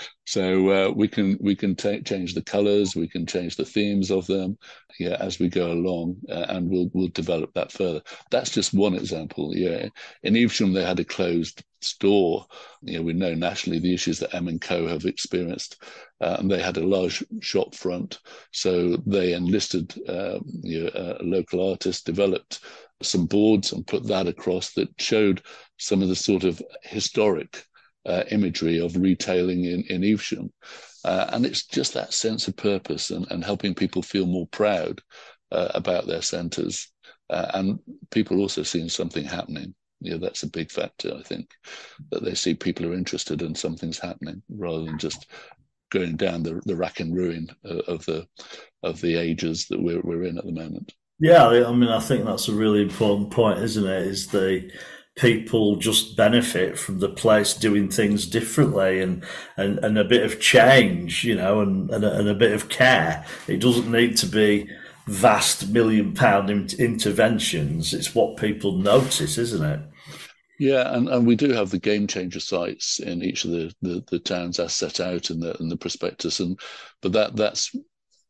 so 0.26 0.70
uh, 0.70 0.90
we 0.90 1.06
can 1.06 1.38
we 1.40 1.54
can 1.54 1.76
t- 1.76 2.02
change 2.02 2.34
the 2.34 2.42
colours, 2.42 2.96
we 2.96 3.08
can 3.08 3.26
change 3.26 3.56
the 3.56 3.64
themes 3.64 4.10
of 4.10 4.26
them, 4.26 4.58
yeah, 4.98 5.16
as 5.20 5.38
we 5.38 5.48
go 5.48 5.70
along, 5.70 6.16
uh, 6.28 6.46
and 6.48 6.68
we'll 6.68 6.90
we'll 6.92 7.08
develop 7.08 7.54
that 7.54 7.70
further. 7.70 8.02
That's 8.30 8.50
just 8.50 8.74
one 8.74 8.94
example. 8.94 9.54
Yeah, 9.54 9.88
in 10.24 10.36
Evesham 10.36 10.72
they 10.72 10.84
had 10.84 10.98
a 10.98 11.04
closed 11.04 11.62
store. 11.80 12.44
You 12.82 12.98
know, 12.98 13.02
we 13.04 13.12
know 13.12 13.34
nationally 13.34 13.78
the 13.78 13.94
issues 13.94 14.18
that 14.18 14.34
M 14.34 14.48
and 14.48 14.60
Co 14.60 14.88
have 14.88 15.04
experienced, 15.04 15.80
uh, 16.20 16.36
and 16.40 16.50
they 16.50 16.60
had 16.60 16.76
a 16.76 16.86
large 16.86 17.24
shop 17.40 17.74
front, 17.74 18.18
so 18.52 18.96
they 19.06 19.32
enlisted 19.32 19.94
uh, 20.08 20.40
you 20.62 20.84
know, 20.84 21.16
a 21.20 21.22
local 21.22 21.70
artist, 21.70 22.04
developed 22.04 22.60
some 23.02 23.26
boards 23.26 23.72
and 23.72 23.86
put 23.86 24.04
that 24.08 24.26
across 24.26 24.72
that 24.72 24.88
showed 24.98 25.40
some 25.78 26.02
of 26.02 26.08
the 26.08 26.16
sort 26.16 26.44
of 26.44 26.60
historic 26.82 27.64
uh, 28.06 28.24
imagery 28.30 28.78
of 28.78 28.96
retailing 28.96 29.64
in, 29.64 29.82
in 29.88 30.04
Evesham. 30.04 30.52
Uh, 31.04 31.26
and 31.32 31.46
it's 31.46 31.66
just 31.66 31.94
that 31.94 32.12
sense 32.12 32.48
of 32.48 32.56
purpose 32.56 33.10
and, 33.10 33.26
and 33.30 33.44
helping 33.44 33.74
people 33.74 34.02
feel 34.02 34.26
more 34.26 34.46
proud 34.48 35.00
uh, 35.52 35.68
about 35.74 36.06
their 36.06 36.22
centres. 36.22 36.90
Uh, 37.30 37.50
and 37.54 37.78
people 38.10 38.40
also 38.40 38.62
seeing 38.62 38.88
something 38.88 39.24
happening. 39.24 39.74
Yeah, 40.00 40.16
that's 40.18 40.44
a 40.44 40.50
big 40.50 40.70
factor, 40.70 41.12
I 41.14 41.22
think, 41.22 41.50
that 42.10 42.24
they 42.24 42.34
see 42.34 42.54
people 42.54 42.86
are 42.86 42.94
interested 42.94 43.42
in 43.42 43.54
something's 43.54 43.98
happening 43.98 44.42
rather 44.48 44.84
than 44.84 44.98
just 44.98 45.30
going 45.90 46.16
down 46.16 46.42
the, 46.42 46.60
the 46.66 46.76
rack 46.76 47.00
and 47.00 47.14
ruin 47.16 47.48
uh, 47.64 47.80
of 47.88 48.04
the 48.04 48.26
of 48.82 49.00
the 49.00 49.16
ages 49.16 49.66
that 49.68 49.82
we're, 49.82 50.00
we're 50.02 50.24
in 50.24 50.38
at 50.38 50.44
the 50.44 50.52
moment. 50.52 50.94
Yeah, 51.18 51.48
I 51.48 51.72
mean, 51.72 51.88
I 51.88 51.98
think 51.98 52.24
that's 52.24 52.48
a 52.48 52.54
really 52.54 52.80
important 52.82 53.32
point, 53.32 53.58
isn't 53.58 53.86
it? 53.86 54.06
Is 54.06 54.28
the 54.28 54.70
people 55.18 55.76
just 55.76 56.16
benefit 56.16 56.78
from 56.78 57.00
the 57.00 57.08
place 57.08 57.52
doing 57.52 57.90
things 57.90 58.24
differently 58.24 59.00
and, 59.00 59.24
and, 59.56 59.78
and 59.80 59.98
a 59.98 60.04
bit 60.04 60.24
of 60.24 60.40
change, 60.40 61.24
you 61.24 61.34
know, 61.34 61.60
and, 61.60 61.90
and, 61.90 62.04
a, 62.04 62.18
and 62.18 62.28
a 62.28 62.34
bit 62.34 62.52
of 62.52 62.68
care. 62.68 63.26
It 63.48 63.58
doesn't 63.58 63.90
need 63.90 64.16
to 64.18 64.26
be 64.26 64.70
vast 65.08 65.68
million 65.68 66.14
pound 66.14 66.50
in- 66.50 66.68
interventions. 66.78 67.92
It's 67.92 68.14
what 68.14 68.36
people 68.36 68.78
notice, 68.78 69.38
isn't 69.38 69.64
it? 69.64 69.80
Yeah, 70.60 70.94
and, 70.94 71.08
and 71.08 71.26
we 71.26 71.36
do 71.36 71.52
have 71.52 71.70
the 71.70 71.78
game 71.78 72.06
changer 72.06 72.40
sites 72.40 72.98
in 72.98 73.22
each 73.22 73.44
of 73.44 73.50
the, 73.50 73.72
the, 73.80 74.04
the 74.10 74.18
towns 74.18 74.58
as 74.58 74.74
set 74.74 74.98
out 74.98 75.30
in 75.30 75.38
the 75.38 75.56
in 75.60 75.68
the 75.68 75.76
prospectus, 75.76 76.40
and 76.40 76.58
but 77.00 77.12
that 77.12 77.36
that's 77.36 77.72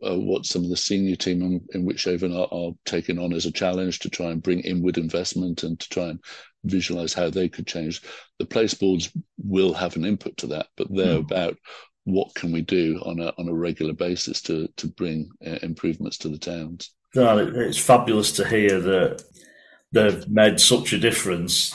uh, 0.07 0.16
what 0.16 0.45
some 0.45 0.62
of 0.62 0.71
the 0.71 0.76
senior 0.76 1.16
team 1.16 1.40
in, 1.42 1.66
in 1.73 1.87
Wychavon 1.87 2.37
are, 2.37 2.49
are 2.52 2.73
taking 2.85 3.18
on 3.18 3.33
as 3.33 3.47
a 3.47 3.52
challenge 3.52 3.99
to 4.00 4.11
try 4.11 4.26
and 4.26 4.42
bring 4.42 4.61
inward 4.61 4.99
investment 4.99 5.62
and 5.62 5.80
to 5.80 5.88
try 5.88 6.04
and 6.04 6.21
visualize 6.65 7.15
how 7.15 7.31
they 7.31 7.49
could 7.49 7.67
change. 7.67 8.03
The 8.38 8.45
place 8.45 8.75
boards 8.75 9.11
will 9.38 9.73
have 9.73 9.97
an 9.97 10.05
input 10.05 10.37
to 10.38 10.47
that, 10.49 10.67
but 10.77 10.88
they're 10.95 11.19
mm. 11.19 11.31
about 11.31 11.57
what 12.05 12.35
can 12.35 12.53
we 12.53 12.62
do 12.62 13.00
on 13.05 13.21
a 13.21 13.33
on 13.38 13.49
a 13.49 13.55
regular 13.55 13.93
basis 13.93 14.41
to 14.43 14.69
to 14.77 14.88
bring 14.88 15.31
uh, 15.47 15.59
improvements 15.62 16.19
to 16.19 16.29
the 16.29 16.38
towns. 16.38 16.95
It's 17.15 17.79
fabulous 17.79 18.33
to 18.33 18.47
hear 18.47 18.81
that 18.81 19.25
they've 19.93 20.29
made 20.29 20.61
such 20.61 20.93
a 20.93 20.99
difference 20.99 21.75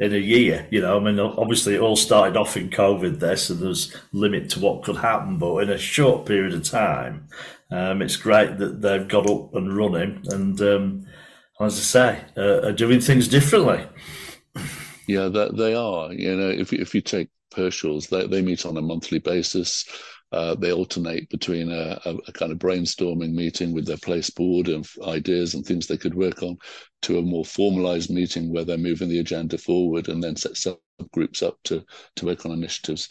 in 0.00 0.12
a 0.12 0.18
year. 0.18 0.66
You 0.70 0.80
know, 0.80 0.96
I 0.96 1.00
mean, 1.00 1.18
obviously 1.20 1.74
it 1.74 1.80
all 1.80 1.96
started 1.96 2.36
off 2.36 2.56
in 2.56 2.70
COVID 2.70 3.20
there, 3.20 3.36
so 3.36 3.54
there's 3.54 3.96
limit 4.12 4.50
to 4.50 4.60
what 4.60 4.82
could 4.82 4.96
happen. 4.96 5.38
But 5.38 5.56
in 5.58 5.70
a 5.70 5.78
short 5.78 6.26
period 6.26 6.54
of 6.54 6.64
time, 6.64 7.28
um, 7.70 8.02
it's 8.02 8.16
great 8.16 8.58
that 8.58 8.82
they've 8.82 9.06
got 9.06 9.30
up 9.30 9.54
and 9.54 9.76
running, 9.76 10.24
and 10.30 10.60
um, 10.60 11.06
as 11.64 11.78
I 11.78 11.82
say, 11.82 12.24
uh, 12.36 12.68
are 12.68 12.72
doing 12.72 13.00
things 13.00 13.28
differently. 13.28 13.84
Yeah, 15.06 15.28
that 15.28 15.56
they 15.56 15.74
are. 15.74 16.12
You 16.12 16.36
know, 16.36 16.48
if 16.48 16.72
if 16.72 16.94
you 16.94 17.00
take 17.00 17.28
Pershore's, 17.50 18.06
they 18.06 18.26
they 18.26 18.42
meet 18.42 18.64
on 18.64 18.76
a 18.76 18.82
monthly 18.82 19.18
basis. 19.18 19.84
Uh, 20.32 20.54
they 20.54 20.72
alternate 20.72 21.28
between 21.28 21.70
a, 21.70 22.00
a, 22.06 22.16
a, 22.26 22.32
kind 22.32 22.50
of 22.50 22.58
brainstorming 22.58 23.34
meeting 23.34 23.74
with 23.74 23.84
their 23.86 23.98
place 23.98 24.30
board 24.30 24.68
of 24.68 24.90
ideas 25.06 25.52
and 25.52 25.62
things 25.62 25.86
they 25.86 25.98
could 25.98 26.14
work 26.14 26.42
on 26.42 26.56
to 27.02 27.18
a 27.18 27.22
more 27.22 27.44
formalized 27.44 28.08
meeting 28.08 28.50
where 28.50 28.64
they're 28.64 28.78
moving 28.78 29.10
the 29.10 29.18
agenda 29.18 29.58
forward 29.58 30.08
and 30.08 30.24
then 30.24 30.34
set 30.34 30.52
subgroups 30.52 31.42
up 31.42 31.58
to, 31.64 31.84
to 32.16 32.24
work 32.24 32.46
on 32.46 32.52
initiatives. 32.52 33.10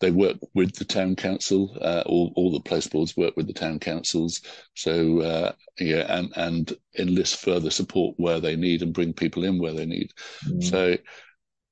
They 0.00 0.10
work 0.10 0.36
with 0.54 0.74
the 0.74 0.84
town 0.84 1.16
council. 1.16 1.76
Uh, 1.80 2.02
all, 2.06 2.32
all 2.36 2.52
the 2.52 2.60
place 2.60 2.86
boards 2.86 3.16
work 3.16 3.36
with 3.36 3.46
the 3.46 3.52
town 3.52 3.78
councils. 3.78 4.42
So 4.74 5.20
uh, 5.20 5.52
yeah, 5.78 6.04
and 6.08 6.32
and 6.36 6.76
enlist 6.98 7.36
further 7.36 7.70
support 7.70 8.14
where 8.18 8.40
they 8.40 8.56
need 8.56 8.82
and 8.82 8.92
bring 8.92 9.12
people 9.12 9.44
in 9.44 9.58
where 9.58 9.72
they 9.72 9.86
need. 9.86 10.10
Mm. 10.46 10.64
So 10.64 10.96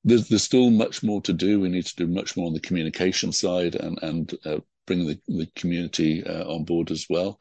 there's 0.03 0.27
there's 0.27 0.43
still 0.43 0.69
much 0.69 1.03
more 1.03 1.21
to 1.21 1.33
do. 1.33 1.59
We 1.59 1.69
need 1.69 1.85
to 1.85 1.95
do 1.95 2.07
much 2.07 2.35
more 2.35 2.47
on 2.47 2.53
the 2.53 2.59
communication 2.59 3.31
side 3.31 3.75
and 3.75 3.99
and 4.01 4.33
uh, 4.45 4.59
bring 4.87 5.05
the, 5.05 5.19
the 5.27 5.47
community 5.55 6.25
uh, 6.25 6.45
on 6.45 6.63
board 6.63 6.91
as 6.91 7.05
well. 7.09 7.39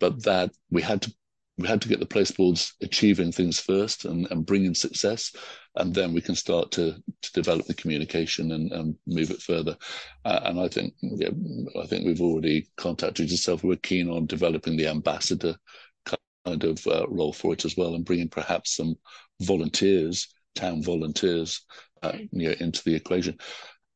But 0.00 0.22
that 0.24 0.50
we 0.70 0.82
had 0.82 1.02
to 1.02 1.14
we 1.58 1.66
had 1.66 1.80
to 1.82 1.88
get 1.88 2.00
the 2.00 2.06
place 2.06 2.30
boards 2.30 2.74
achieving 2.82 3.32
things 3.32 3.58
first 3.58 4.04
and, 4.04 4.30
and 4.30 4.44
bringing 4.44 4.74
success, 4.74 5.34
and 5.76 5.94
then 5.94 6.12
we 6.12 6.20
can 6.20 6.34
start 6.34 6.70
to, 6.72 6.94
to 7.22 7.32
develop 7.32 7.66
the 7.66 7.74
communication 7.74 8.52
and, 8.52 8.72
and 8.72 8.94
move 9.06 9.30
it 9.30 9.40
further. 9.40 9.76
Uh, 10.24 10.40
and 10.44 10.60
I 10.60 10.68
think 10.68 10.94
yeah, 11.00 11.30
I 11.80 11.86
think 11.86 12.04
we've 12.04 12.20
already 12.20 12.68
contacted 12.76 13.30
yourself. 13.30 13.64
We're 13.64 13.76
keen 13.76 14.10
on 14.10 14.26
developing 14.26 14.76
the 14.76 14.88
ambassador 14.88 15.56
kind 16.44 16.64
of 16.64 16.86
uh, 16.86 17.06
role 17.08 17.32
for 17.32 17.52
it 17.54 17.64
as 17.64 17.76
well, 17.76 17.94
and 17.94 18.04
bringing 18.04 18.28
perhaps 18.28 18.76
some 18.76 18.96
volunteers, 19.40 20.28
town 20.54 20.82
volunteers, 20.82 21.64
uh, 22.02 22.12
you 22.32 22.48
know, 22.48 22.54
into 22.60 22.82
the 22.84 22.94
equation 22.94 23.38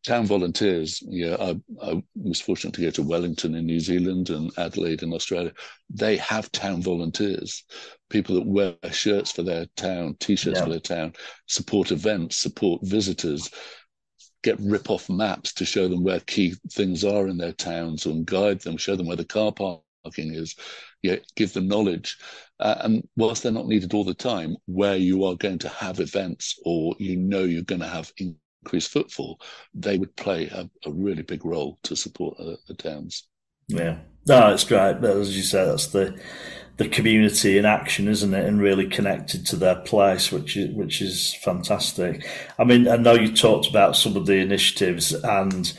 town 0.07 0.27
volunteers, 0.27 1.03
yeah, 1.07 1.37
I, 1.39 1.61
I, 1.83 2.03
was 2.15 2.41
fortunate 2.41 2.75
to 2.75 2.83
go 2.83 2.91
to 2.91 3.03
Wellington 3.03 3.55
in 3.55 3.67
New 3.67 3.81
Zealand 3.81 4.31
and 4.31 4.51
Adelaide 4.59 5.03
in 5.03 5.13
Australia. 5.13 5.53
They 5.91 6.17
have 6.19 6.53
town 6.53 6.83
volunteers, 6.83 7.65
people 8.09 8.35
that 8.37 8.47
wear 8.47 8.75
shirts 8.91 9.33
for 9.33 9.43
their 9.43 9.67
town, 9.77 10.17
t-shirts 10.21 10.59
yeah. 10.59 10.65
for 10.65 10.71
their 10.71 10.81
town, 10.81 11.13
support 11.47 11.93
events, 11.93 12.37
support 12.37 12.81
visitors, 12.83 13.51
get 14.43 14.59
rip-off 14.61 15.11
maps 15.11 15.53
to 15.55 15.67
show 15.67 15.87
them 15.89 16.03
where 16.03 16.21
key 16.21 16.55
things 16.73 17.05
are 17.05 17.29
in 17.29 17.37
their 17.37 17.53
towns 17.53 18.07
and 18.07 18.27
guide 18.27 18.61
them, 18.61 18.77
show 18.77 18.97
them 18.97 19.07
where 19.07 19.17
the 19.17 19.25
car 19.25 19.53
parking 19.53 20.35
is 20.35 20.57
yeah, 21.03 21.17
give 21.37 21.53
them 21.53 21.69
knowledge. 21.69 22.19
Uh, 22.59 22.77
and 22.81 23.09
whilst 23.17 23.43
they're 23.43 23.53
not 23.53 23.67
needed 23.67 23.95
all 23.95 24.05
the 24.05 24.15
time, 24.15 24.57
where 24.67 24.97
you 24.97 25.25
are 25.25 25.37
going 25.37 25.59
to 25.59 25.69
have 25.69 26.01
events 26.01 26.59
or 26.65 26.95
you 26.99 27.17
know 27.17 27.43
you're 27.43 27.63
going 27.63 27.81
to 27.81 27.89
have 27.89 28.13
increased 28.65 28.91
footfall, 28.91 29.41
they 29.75 29.99
would 29.99 30.15
play 30.17 30.49
a, 30.49 30.69
a 30.87 30.93
really 30.93 31.23
big 31.23 31.45
role 31.45 31.79
to 31.83 31.97
support 31.97 32.37
uh, 32.39 32.57
the 32.69 32.75
towns. 32.75 33.29
Yeah, 33.69 33.99
no, 34.27 34.53
it's 34.53 34.65
great. 34.65 34.97
As 35.05 35.37
you 35.37 35.43
say, 35.43 35.65
that's 35.65 35.89
the 35.89 36.21
the 36.77 36.89
community 36.89 37.59
in 37.59 37.67
action, 37.67 38.09
isn't 38.09 38.33
it? 38.33 38.47
And 38.47 38.61
really 38.61 38.89
connected 38.89 39.45
to 39.47 39.57
their 39.57 39.77
place, 39.77 40.33
which 40.33 40.57
is 40.57 40.75
which 40.75 41.03
is 41.03 41.35
fantastic. 41.43 42.27
I 42.59 42.65
mean, 42.65 42.89
I 42.89 42.97
know 42.97 43.15
you 43.15 43.35
talked 43.35 43.69
about 43.69 43.97
some 43.97 44.17
of 44.17 44.27
the 44.27 44.37
initiatives, 44.37 45.13
and 45.13 45.73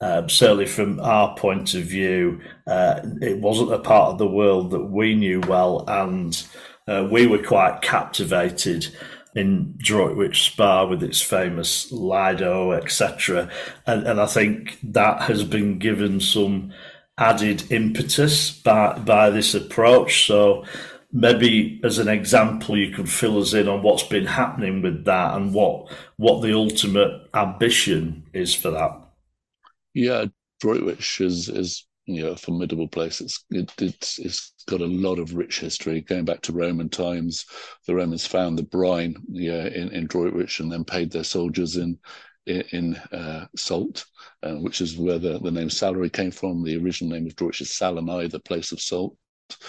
uh, 0.00 0.28
certainly 0.28 0.66
from 0.66 1.00
our 1.00 1.34
point 1.36 1.74
of 1.74 1.84
view, 1.84 2.40
uh, 2.66 3.00
it 3.20 3.38
wasn't 3.38 3.72
a 3.72 3.78
part 3.78 4.12
of 4.12 4.18
the 4.18 4.28
world 4.28 4.70
that 4.70 4.84
we 4.84 5.14
knew 5.14 5.40
well, 5.48 5.84
and 5.88 6.46
uh, 6.86 7.08
we 7.10 7.26
were 7.26 7.42
quite 7.42 7.82
captivated 7.82 8.86
in 9.34 9.74
Droitwich 9.78 10.42
Spa 10.42 10.84
with 10.84 11.02
its 11.02 11.20
famous 11.20 11.90
Lido, 11.90 12.72
etc. 12.72 13.50
And, 13.86 14.06
and 14.06 14.20
I 14.20 14.26
think 14.26 14.78
that 14.82 15.22
has 15.22 15.44
been 15.44 15.78
given 15.78 16.20
some 16.20 16.72
added 17.18 17.70
impetus 17.70 18.50
by 18.50 18.98
by 18.98 19.30
this 19.30 19.54
approach. 19.54 20.26
So 20.26 20.64
maybe 21.12 21.80
as 21.84 21.98
an 21.98 22.08
example, 22.08 22.76
you 22.76 22.94
could 22.94 23.08
fill 23.08 23.40
us 23.40 23.52
in 23.52 23.68
on 23.68 23.82
what's 23.82 24.02
been 24.02 24.26
happening 24.26 24.82
with 24.82 25.04
that 25.04 25.36
and 25.36 25.52
what 25.54 25.90
what 26.16 26.42
the 26.42 26.54
ultimate 26.54 27.28
ambition 27.34 28.24
is 28.32 28.54
for 28.54 28.70
that. 28.70 28.98
Yeah, 29.94 30.26
Droitwich 30.60 31.20
is 31.20 31.48
is 31.48 31.86
you 32.06 32.22
know 32.22 32.30
a 32.30 32.36
formidable 32.36 32.88
place. 32.88 33.20
It's 33.20 33.44
it, 33.50 33.72
it's 33.78 34.18
it's 34.18 34.54
got 34.66 34.80
a 34.80 34.86
lot 34.86 35.18
of 35.18 35.34
rich 35.34 35.60
history 35.60 36.00
going 36.00 36.24
back 36.24 36.40
to 36.42 36.52
Roman 36.52 36.88
times. 36.88 37.46
The 37.86 37.94
Romans 37.94 38.26
found 38.26 38.58
the 38.58 38.64
brine 38.64 39.16
yeah 39.28 39.66
in 39.66 39.90
in 39.90 40.06
Droitwich 40.06 40.60
and 40.60 40.70
then 40.70 40.84
paid 40.84 41.12
their 41.12 41.24
soldiers 41.24 41.76
in 41.76 41.98
in, 42.46 42.62
in 42.72 42.96
uh, 42.96 43.46
salt, 43.56 44.04
uh, 44.42 44.54
which 44.54 44.80
is 44.80 44.98
where 44.98 45.18
the, 45.18 45.38
the 45.38 45.50
name 45.50 45.70
Salary 45.70 46.10
came 46.10 46.32
from. 46.32 46.64
The 46.64 46.76
original 46.76 47.12
name 47.12 47.26
of 47.26 47.36
Droitwich 47.36 47.60
is 47.60 47.68
Salinae, 47.68 48.30
the 48.30 48.40
place 48.40 48.72
of 48.72 48.80
salt. 48.80 49.16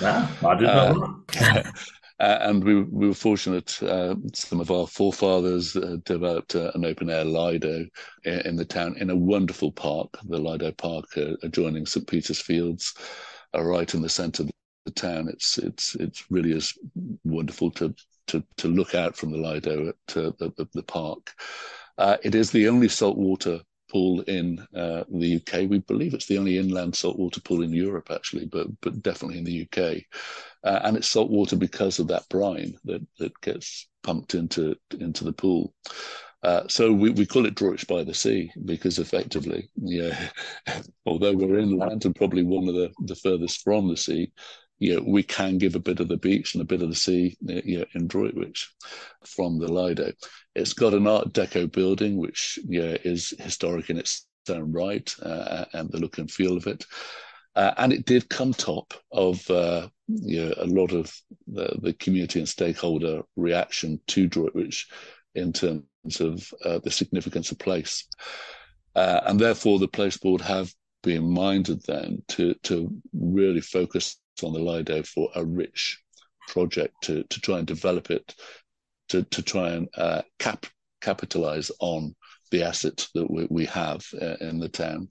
Yeah, 0.01 0.27
I 0.43 0.55
didn't 0.55 0.75
know 0.75 1.23
uh, 1.39 1.63
and 2.19 2.63
we, 2.63 2.83
we, 2.83 3.07
were 3.07 3.13
fortunate. 3.13 3.81
Uh, 3.81 4.15
some 4.33 4.59
of 4.59 4.71
our 4.71 4.87
forefathers 4.87 5.75
uh, 5.75 5.97
developed 6.05 6.55
uh, 6.55 6.71
an 6.75 6.85
open 6.85 7.09
air 7.09 7.25
Lido 7.25 7.85
in, 8.23 8.39
in, 8.41 8.55
the 8.55 8.65
town 8.65 8.95
in 8.97 9.09
a 9.09 9.15
wonderful 9.15 9.71
park, 9.71 10.09
the 10.25 10.37
Lido 10.37 10.71
Park 10.71 11.05
adjoining 11.41 11.85
St 11.85 12.07
Peter's 12.07 12.41
Fields, 12.41 12.93
right 13.53 13.93
in 13.93 14.01
the 14.01 14.09
centre 14.09 14.43
of 14.43 14.51
the 14.85 14.91
town. 14.91 15.27
It's 15.27 15.57
it's 15.57 15.95
it's 15.95 16.25
really 16.29 16.51
is 16.51 16.77
wonderful 17.23 17.71
to 17.71 17.93
to 18.27 18.43
to 18.57 18.67
look 18.67 18.95
out 18.95 19.15
from 19.15 19.31
the 19.31 19.37
Lido 19.37 19.89
at 19.89 19.95
the, 20.07 20.67
the, 20.73 20.83
park. 20.83 21.31
Uh, 21.97 22.17
it 22.23 22.35
is 22.35 22.51
the 22.51 22.67
only 22.67 22.87
saltwater 22.87 23.61
pool 23.91 24.21
in 24.21 24.59
uh, 24.75 25.03
the 25.11 25.35
UK. 25.35 25.69
We 25.69 25.79
believe 25.79 26.13
it's 26.13 26.25
the 26.25 26.37
only 26.37 26.57
inland 26.57 26.95
saltwater 26.95 27.41
pool 27.41 27.61
in 27.61 27.71
Europe, 27.71 28.09
actually, 28.11 28.45
but 28.45 28.67
but 28.81 29.01
definitely 29.01 29.39
in 29.39 29.43
the 29.43 29.67
UK. 29.67 30.03
Uh, 30.63 30.79
and 30.83 30.97
it's 30.97 31.09
saltwater 31.09 31.55
because 31.55 31.99
of 31.99 32.07
that 32.07 32.27
brine 32.29 32.75
that 32.85 33.05
that 33.19 33.39
gets 33.41 33.87
pumped 34.03 34.35
into 34.35 34.75
into 34.99 35.23
the 35.23 35.33
pool. 35.33 35.73
Uh, 36.43 36.67
so 36.67 36.91
we, 36.91 37.09
we 37.09 37.25
call 37.25 37.45
it 37.45 37.55
Droitwich 37.55 37.87
by 37.87 38.03
the 38.03 38.13
Sea 38.13 38.51
because 38.65 38.99
effectively, 38.99 39.69
yeah, 39.75 40.29
although 41.05 41.33
we're 41.33 41.57
inland 41.57 42.03
and 42.03 42.15
probably 42.15 42.43
one 42.43 42.67
of 42.67 42.75
the, 42.75 42.91
the 43.05 43.15
furthest 43.15 43.63
from 43.63 43.87
the 43.87 43.95
sea, 43.95 44.31
know, 44.95 45.01
we 45.05 45.23
can 45.23 45.57
give 45.57 45.75
a 45.75 45.79
bit 45.79 45.99
of 45.99 46.07
the 46.07 46.17
beach 46.17 46.53
and 46.53 46.61
a 46.61 46.65
bit 46.65 46.81
of 46.81 46.89
the 46.89 46.95
sea 46.95 47.37
you 47.41 47.79
know, 47.79 47.85
in 47.93 48.07
Droitwich 48.07 48.69
from 49.25 49.59
the 49.59 49.71
Lido. 49.71 50.11
It's 50.55 50.73
got 50.73 50.93
an 50.93 51.07
Art 51.07 51.33
Deco 51.33 51.71
building, 51.71 52.17
which 52.17 52.59
yeah, 52.65 52.97
is 53.03 53.33
historic 53.39 53.89
in 53.89 53.97
its 53.97 54.25
own 54.49 54.71
right, 54.71 55.13
uh, 55.21 55.65
and 55.73 55.89
the 55.89 55.99
look 55.99 56.17
and 56.17 56.29
feel 56.29 56.57
of 56.57 56.67
it. 56.67 56.85
Uh, 57.55 57.73
and 57.77 57.93
it 57.93 58.05
did 58.05 58.29
come 58.29 58.53
top 58.53 58.93
of 59.11 59.49
uh, 59.49 59.87
you 60.07 60.45
know, 60.45 60.53
a 60.57 60.65
lot 60.65 60.91
of 60.91 61.15
the, 61.47 61.77
the, 61.81 61.93
community 61.93 62.39
and 62.39 62.49
stakeholder 62.49 63.21
reaction 63.35 63.99
to 64.07 64.27
Droitwich 64.27 64.87
in 65.35 65.53
terms 65.53 65.83
of 66.19 66.51
uh, 66.65 66.79
the 66.79 66.91
significance 66.91 67.51
of 67.51 67.59
place. 67.59 68.07
Uh, 68.95 69.21
and 69.25 69.39
therefore, 69.39 69.79
the 69.79 69.87
Place 69.87 70.17
Board 70.17 70.41
have 70.41 70.71
been 71.03 71.31
minded 71.31 71.83
then 71.85 72.23
to, 72.29 72.53
to 72.63 72.89
really 73.13 73.61
focus 73.61 74.17
on 74.41 74.53
the 74.53 74.59
Lido 74.59 75.03
for 75.03 75.29
a 75.35 75.43
rich 75.43 75.99
project 76.47 76.95
to, 77.03 77.23
to 77.23 77.39
try 77.39 77.59
and 77.59 77.67
develop 77.67 78.09
it, 78.09 78.33
to, 79.09 79.23
to 79.23 79.41
try 79.41 79.69
and 79.69 79.89
uh, 79.95 80.21
cap, 80.39 80.65
capitalize 81.01 81.71
on 81.79 82.15
the 82.51 82.63
assets 82.63 83.09
that 83.13 83.29
we, 83.29 83.47
we 83.49 83.65
have 83.65 84.03
uh, 84.19 84.35
in 84.41 84.59
the 84.59 84.69
town. 84.69 85.09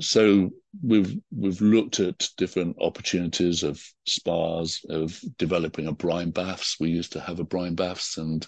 So 0.00 0.50
we've 0.82 1.18
we've 1.30 1.60
looked 1.60 2.00
at 2.00 2.28
different 2.38 2.76
opportunities 2.80 3.62
of 3.62 3.82
spas, 4.06 4.80
of 4.88 5.20
developing 5.38 5.86
a 5.86 5.92
brine 5.92 6.30
baths. 6.30 6.76
We 6.80 6.90
used 6.90 7.12
to 7.12 7.20
have 7.20 7.40
a 7.40 7.44
brine 7.44 7.74
baths, 7.74 8.16
and 8.16 8.46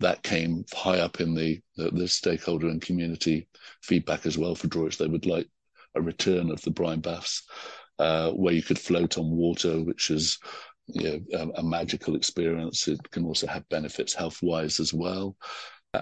that 0.00 0.22
came 0.22 0.64
high 0.72 1.00
up 1.00 1.20
in 1.20 1.34
the 1.34 1.60
the, 1.76 1.90
the 1.90 2.08
stakeholder 2.08 2.68
and 2.68 2.80
community 2.80 3.48
feedback 3.82 4.24
as 4.24 4.38
well 4.38 4.54
for 4.54 4.68
Droitwich. 4.68 4.98
They 4.98 5.08
would 5.08 5.26
like 5.26 5.48
a 5.96 6.00
return 6.00 6.50
of 6.50 6.62
the 6.62 6.70
brine 6.70 7.00
baths 7.00 7.42
uh, 7.98 8.30
where 8.32 8.54
you 8.54 8.62
could 8.62 8.78
float 8.78 9.18
on 9.18 9.30
water, 9.30 9.82
which 9.82 10.10
is 10.10 10.38
you 10.86 11.24
know, 11.30 11.38
a, 11.56 11.60
a, 11.60 11.62
magical 11.62 12.14
experience. 12.14 12.88
It 12.88 13.10
can 13.10 13.24
also 13.24 13.46
have 13.46 13.68
benefits 13.68 14.12
health 14.12 14.42
wise 14.42 14.80
as 14.80 14.92
well. 14.92 15.36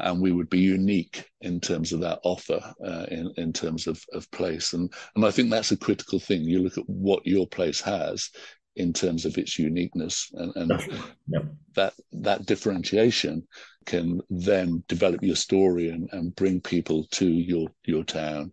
And 0.01 0.21
we 0.21 0.33
would 0.33 0.51
be 0.51 0.61
unique 0.61 1.29
in 1.41 1.61
terms 1.61 1.93
of 1.93 2.01
that 2.01 2.21
offer, 2.25 2.61
uh, 2.85 3.07
in, 3.11 3.33
in 3.37 3.53
terms 3.53 3.87
of, 3.87 4.03
of 4.13 4.31
place. 4.31 4.73
And, 4.73 4.93
and 5.15 5.25
I 5.25 5.31
think 5.31 5.51
that's 5.51 5.73
a 5.73 5.77
critical 5.77 6.19
thing. 6.19 6.43
You 6.43 6.63
look 6.63 6.79
at 6.79 6.89
what 6.89 7.27
your 7.27 7.47
place 7.47 7.81
has 7.81 8.31
in 8.77 8.93
terms 8.93 9.25
of 9.27 9.37
its 9.37 9.59
uniqueness 9.59 10.31
and, 10.33 10.53
and 10.57 10.71
that 11.75 11.93
that 12.13 12.47
differentiation 12.47 13.47
can 13.85 14.21
then 14.31 14.83
develop 14.89 15.23
your 15.23 15.37
story 15.37 15.91
and, 15.91 16.09
and 16.13 16.35
bring 16.37 16.61
people 16.61 17.07
to 17.11 17.29
your 17.29 17.69
your 17.85 18.05
town 18.05 18.53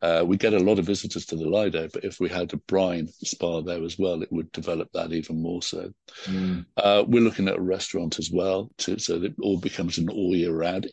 uh, 0.00 0.24
we 0.26 0.36
get 0.36 0.54
a 0.54 0.58
lot 0.58 0.78
of 0.78 0.86
visitors 0.86 1.26
to 1.26 1.36
the 1.36 1.48
Lido, 1.48 1.88
but 1.92 2.04
if 2.04 2.20
we 2.20 2.28
had 2.28 2.52
a 2.52 2.56
brine 2.56 3.08
spa 3.24 3.60
there 3.60 3.82
as 3.82 3.98
well, 3.98 4.22
it 4.22 4.30
would 4.30 4.50
develop 4.52 4.88
that 4.92 5.12
even 5.12 5.42
more 5.42 5.62
so. 5.62 5.90
Mm. 6.24 6.66
Uh, 6.76 7.04
we're 7.06 7.22
looking 7.22 7.48
at 7.48 7.58
a 7.58 7.62
restaurant 7.62 8.18
as 8.18 8.30
well, 8.30 8.70
to, 8.78 8.98
so 8.98 9.18
that 9.18 9.32
it 9.32 9.36
all 9.42 9.58
becomes 9.58 9.98
an 9.98 10.08
all 10.08 10.36
year 10.36 10.54
round. 10.54 10.90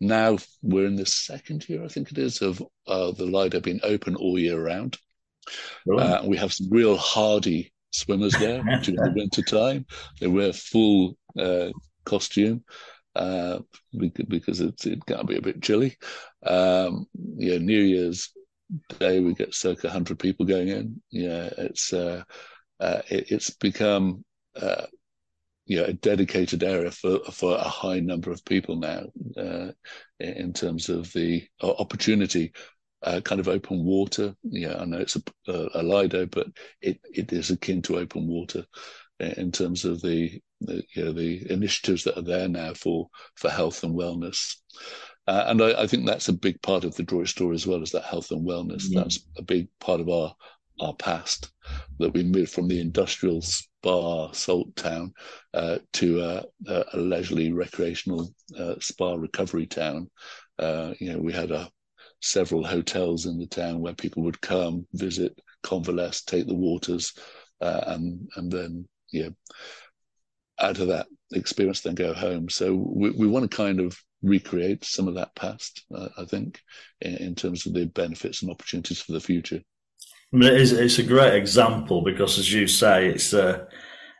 Now 0.00 0.38
we're 0.62 0.86
in 0.86 0.96
the 0.96 1.06
second 1.06 1.68
year, 1.68 1.84
I 1.84 1.88
think 1.88 2.12
it 2.12 2.18
is, 2.18 2.42
of 2.42 2.62
uh, 2.86 3.10
the 3.12 3.26
Lido 3.26 3.60
being 3.60 3.80
open 3.82 4.14
all 4.14 4.38
year 4.38 4.62
round. 4.62 4.98
Uh, 5.98 6.22
we 6.24 6.36
have 6.36 6.52
some 6.52 6.68
real 6.70 6.96
hardy 6.96 7.72
swimmers 7.90 8.34
there 8.34 8.62
during 8.82 9.00
the 9.00 9.12
winter 9.14 9.42
time. 9.42 9.86
They 10.20 10.26
wear 10.28 10.52
full 10.52 11.16
uh, 11.38 11.70
costume 12.04 12.64
uh, 13.16 13.60
because 13.92 14.60
it, 14.60 14.86
it 14.86 15.04
can 15.06 15.26
be 15.26 15.36
a 15.36 15.42
bit 15.42 15.62
chilly. 15.62 15.96
Um, 16.44 17.06
yeah, 17.36 17.58
New 17.58 17.80
Year's 17.80 18.30
day 18.98 19.20
we 19.20 19.34
get 19.34 19.54
circa 19.54 19.86
100 19.86 20.18
people 20.18 20.46
going 20.46 20.68
in. 20.68 21.00
Yeah 21.10 21.50
it's 21.58 21.92
uh, 21.92 22.22
uh, 22.80 23.02
it, 23.08 23.30
it's 23.30 23.50
become 23.50 24.24
uh, 24.56 24.86
you 25.66 25.78
know 25.78 25.84
a 25.84 25.92
dedicated 25.92 26.62
area 26.62 26.90
for 26.90 27.20
for 27.30 27.56
a 27.56 27.68
high 27.68 28.00
number 28.00 28.30
of 28.30 28.44
people 28.44 28.76
now 28.76 29.04
uh, 29.36 29.70
in 30.20 30.52
terms 30.52 30.88
of 30.88 31.12
the 31.12 31.46
opportunity 31.62 32.52
uh, 33.02 33.20
kind 33.20 33.40
of 33.40 33.48
open 33.48 33.84
water. 33.84 34.34
Yeah 34.42 34.76
i 34.78 34.84
know 34.84 34.98
it's 34.98 35.16
a, 35.16 35.68
a, 35.74 35.82
lido 35.82 36.26
but 36.26 36.46
it, 36.80 37.00
it 37.12 37.32
is 37.32 37.50
akin 37.50 37.82
to 37.82 37.98
open 37.98 38.26
water 38.26 38.64
in 39.20 39.52
terms 39.52 39.84
of 39.84 40.00
the, 40.02 40.40
the 40.60 40.82
you 40.94 41.04
know 41.04 41.12
the 41.12 41.50
initiatives 41.50 42.04
that 42.04 42.18
are 42.18 42.22
there 42.22 42.48
now 42.48 42.74
for 42.74 43.08
for 43.36 43.50
health 43.50 43.84
and 43.84 43.94
wellness 43.94 44.56
uh, 45.26 45.44
and 45.46 45.62
I, 45.62 45.82
I, 45.82 45.86
think 45.86 46.06
that's 46.06 46.28
a 46.28 46.34
big 46.34 46.60
part 46.62 46.84
of 46.84 46.94
the 46.94 47.02
Droitwich 47.02 47.30
story 47.30 47.54
as 47.54 47.66
well 47.66 47.82
as 47.82 47.90
that 47.92 48.04
health 48.04 48.30
and 48.30 48.46
wellness. 48.46 48.84
Yeah. 48.88 49.00
That's 49.00 49.20
a 49.38 49.42
big 49.42 49.68
part 49.80 50.00
of 50.00 50.08
our 50.08 50.34
our 50.80 50.94
past 50.94 51.52
that 52.00 52.12
we 52.12 52.24
moved 52.24 52.50
from 52.50 52.66
the 52.66 52.80
industrial 52.80 53.40
spa 53.40 54.30
salt 54.32 54.74
town 54.74 55.12
uh, 55.54 55.78
to 55.92 56.20
a, 56.20 56.44
a, 56.66 56.98
leisurely 56.98 57.52
recreational 57.52 58.28
uh, 58.58 58.74
spa 58.80 59.14
recovery 59.14 59.66
town. 59.66 60.10
Uh, 60.58 60.92
you 60.98 61.12
know, 61.12 61.18
we 61.18 61.32
had 61.32 61.52
a, 61.52 61.70
several 62.20 62.64
hotels 62.64 63.26
in 63.26 63.38
the 63.38 63.46
town 63.46 63.80
where 63.80 63.94
people 63.94 64.22
would 64.24 64.40
come, 64.40 64.86
visit, 64.94 65.38
convalesce, 65.62 66.22
take 66.22 66.46
the 66.46 66.54
waters, 66.54 67.12
uh, 67.60 67.84
and 67.86 68.28
and 68.36 68.50
then 68.50 68.88
yeah, 69.12 69.28
out 70.58 70.78
of 70.78 70.88
that 70.88 71.06
experience, 71.32 71.80
then 71.80 71.94
go 71.94 72.12
home. 72.12 72.48
So 72.48 72.74
we, 72.74 73.10
we 73.10 73.26
want 73.26 73.48
to 73.48 73.56
kind 73.56 73.80
of 73.80 73.96
recreate 74.24 74.84
some 74.84 75.06
of 75.06 75.14
that 75.14 75.34
past, 75.34 75.84
uh, 75.94 76.08
I 76.18 76.24
think, 76.24 76.60
in, 77.00 77.16
in, 77.16 77.34
terms 77.34 77.66
of 77.66 77.74
the 77.74 77.86
benefits 77.86 78.42
and 78.42 78.50
opportunities 78.50 79.00
for 79.00 79.12
the 79.12 79.20
future. 79.20 79.60
I 80.32 80.36
mean, 80.36 80.52
it 80.52 80.60
is, 80.60 80.72
it's 80.72 80.98
a 80.98 81.04
great 81.04 81.34
example 81.34 82.02
because, 82.02 82.38
as 82.38 82.52
you 82.52 82.66
say, 82.66 83.08
it's 83.08 83.32
a 83.32 83.68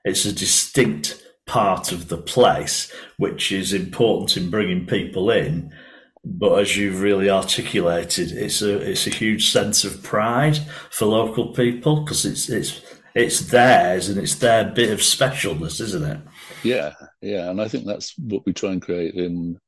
it's 0.04 0.26
a 0.26 0.32
distinct 0.32 1.22
part 1.46 1.92
of 1.92 2.08
the 2.08 2.18
place, 2.18 2.92
which 3.16 3.50
is 3.50 3.72
important 3.72 4.36
in 4.36 4.50
bringing 4.50 4.86
people 4.86 5.30
in. 5.30 5.72
But 6.24 6.60
as 6.60 6.76
you've 6.76 7.02
really 7.02 7.28
articulated, 7.28 8.32
it's 8.32 8.62
a 8.62 8.78
it's 8.78 9.06
a 9.06 9.10
huge 9.10 9.50
sense 9.50 9.84
of 9.84 10.02
pride 10.02 10.58
for 10.90 11.06
local 11.06 11.52
people 11.52 12.02
because 12.02 12.24
it's 12.24 12.48
it's 12.48 12.80
it's 13.14 13.40
theirs 13.40 14.08
and 14.08 14.18
it's 14.18 14.36
their 14.36 14.64
bit 14.64 14.90
of 14.90 15.00
specialness, 15.00 15.80
isn't 15.80 16.04
it? 16.04 16.20
Yeah, 16.62 16.94
yeah, 17.20 17.50
and 17.50 17.60
I 17.60 17.68
think 17.68 17.86
that's 17.86 18.16
what 18.18 18.44
we 18.46 18.52
try 18.52 18.72
and 18.72 18.82
create 18.82 19.14
in 19.14 19.58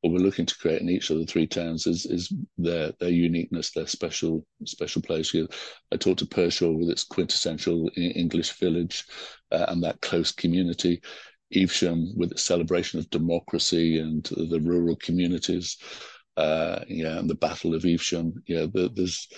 what 0.00 0.12
we're 0.12 0.18
looking 0.18 0.46
to 0.46 0.58
create 0.58 0.80
in 0.80 0.88
each 0.88 1.10
of 1.10 1.18
the 1.18 1.26
three 1.26 1.46
towns 1.46 1.86
is 1.86 2.06
is 2.06 2.32
their 2.56 2.92
their 3.00 3.10
uniqueness, 3.10 3.72
their 3.72 3.86
special 3.86 4.46
special 4.64 5.02
place. 5.02 5.34
You, 5.34 5.48
I 5.92 5.96
talked 5.96 6.20
to 6.20 6.26
Pershore 6.26 6.76
with 6.78 6.90
its 6.90 7.04
quintessential 7.04 7.90
English 7.96 8.52
village 8.52 9.04
uh, 9.50 9.66
and 9.68 9.82
that 9.82 10.00
close 10.00 10.32
community. 10.32 11.00
Evesham 11.54 12.12
with 12.14 12.30
its 12.30 12.44
celebration 12.44 12.98
of 12.98 13.08
democracy 13.08 13.98
and 13.98 14.22
the 14.24 14.60
rural 14.60 14.96
communities, 14.96 15.78
uh, 16.36 16.80
yeah, 16.88 17.18
and 17.18 17.28
the 17.28 17.34
Battle 17.34 17.74
of 17.74 17.86
Evesham. 17.86 18.34
Yeah, 18.46 18.66
the, 18.72 18.90
there's 18.94 19.28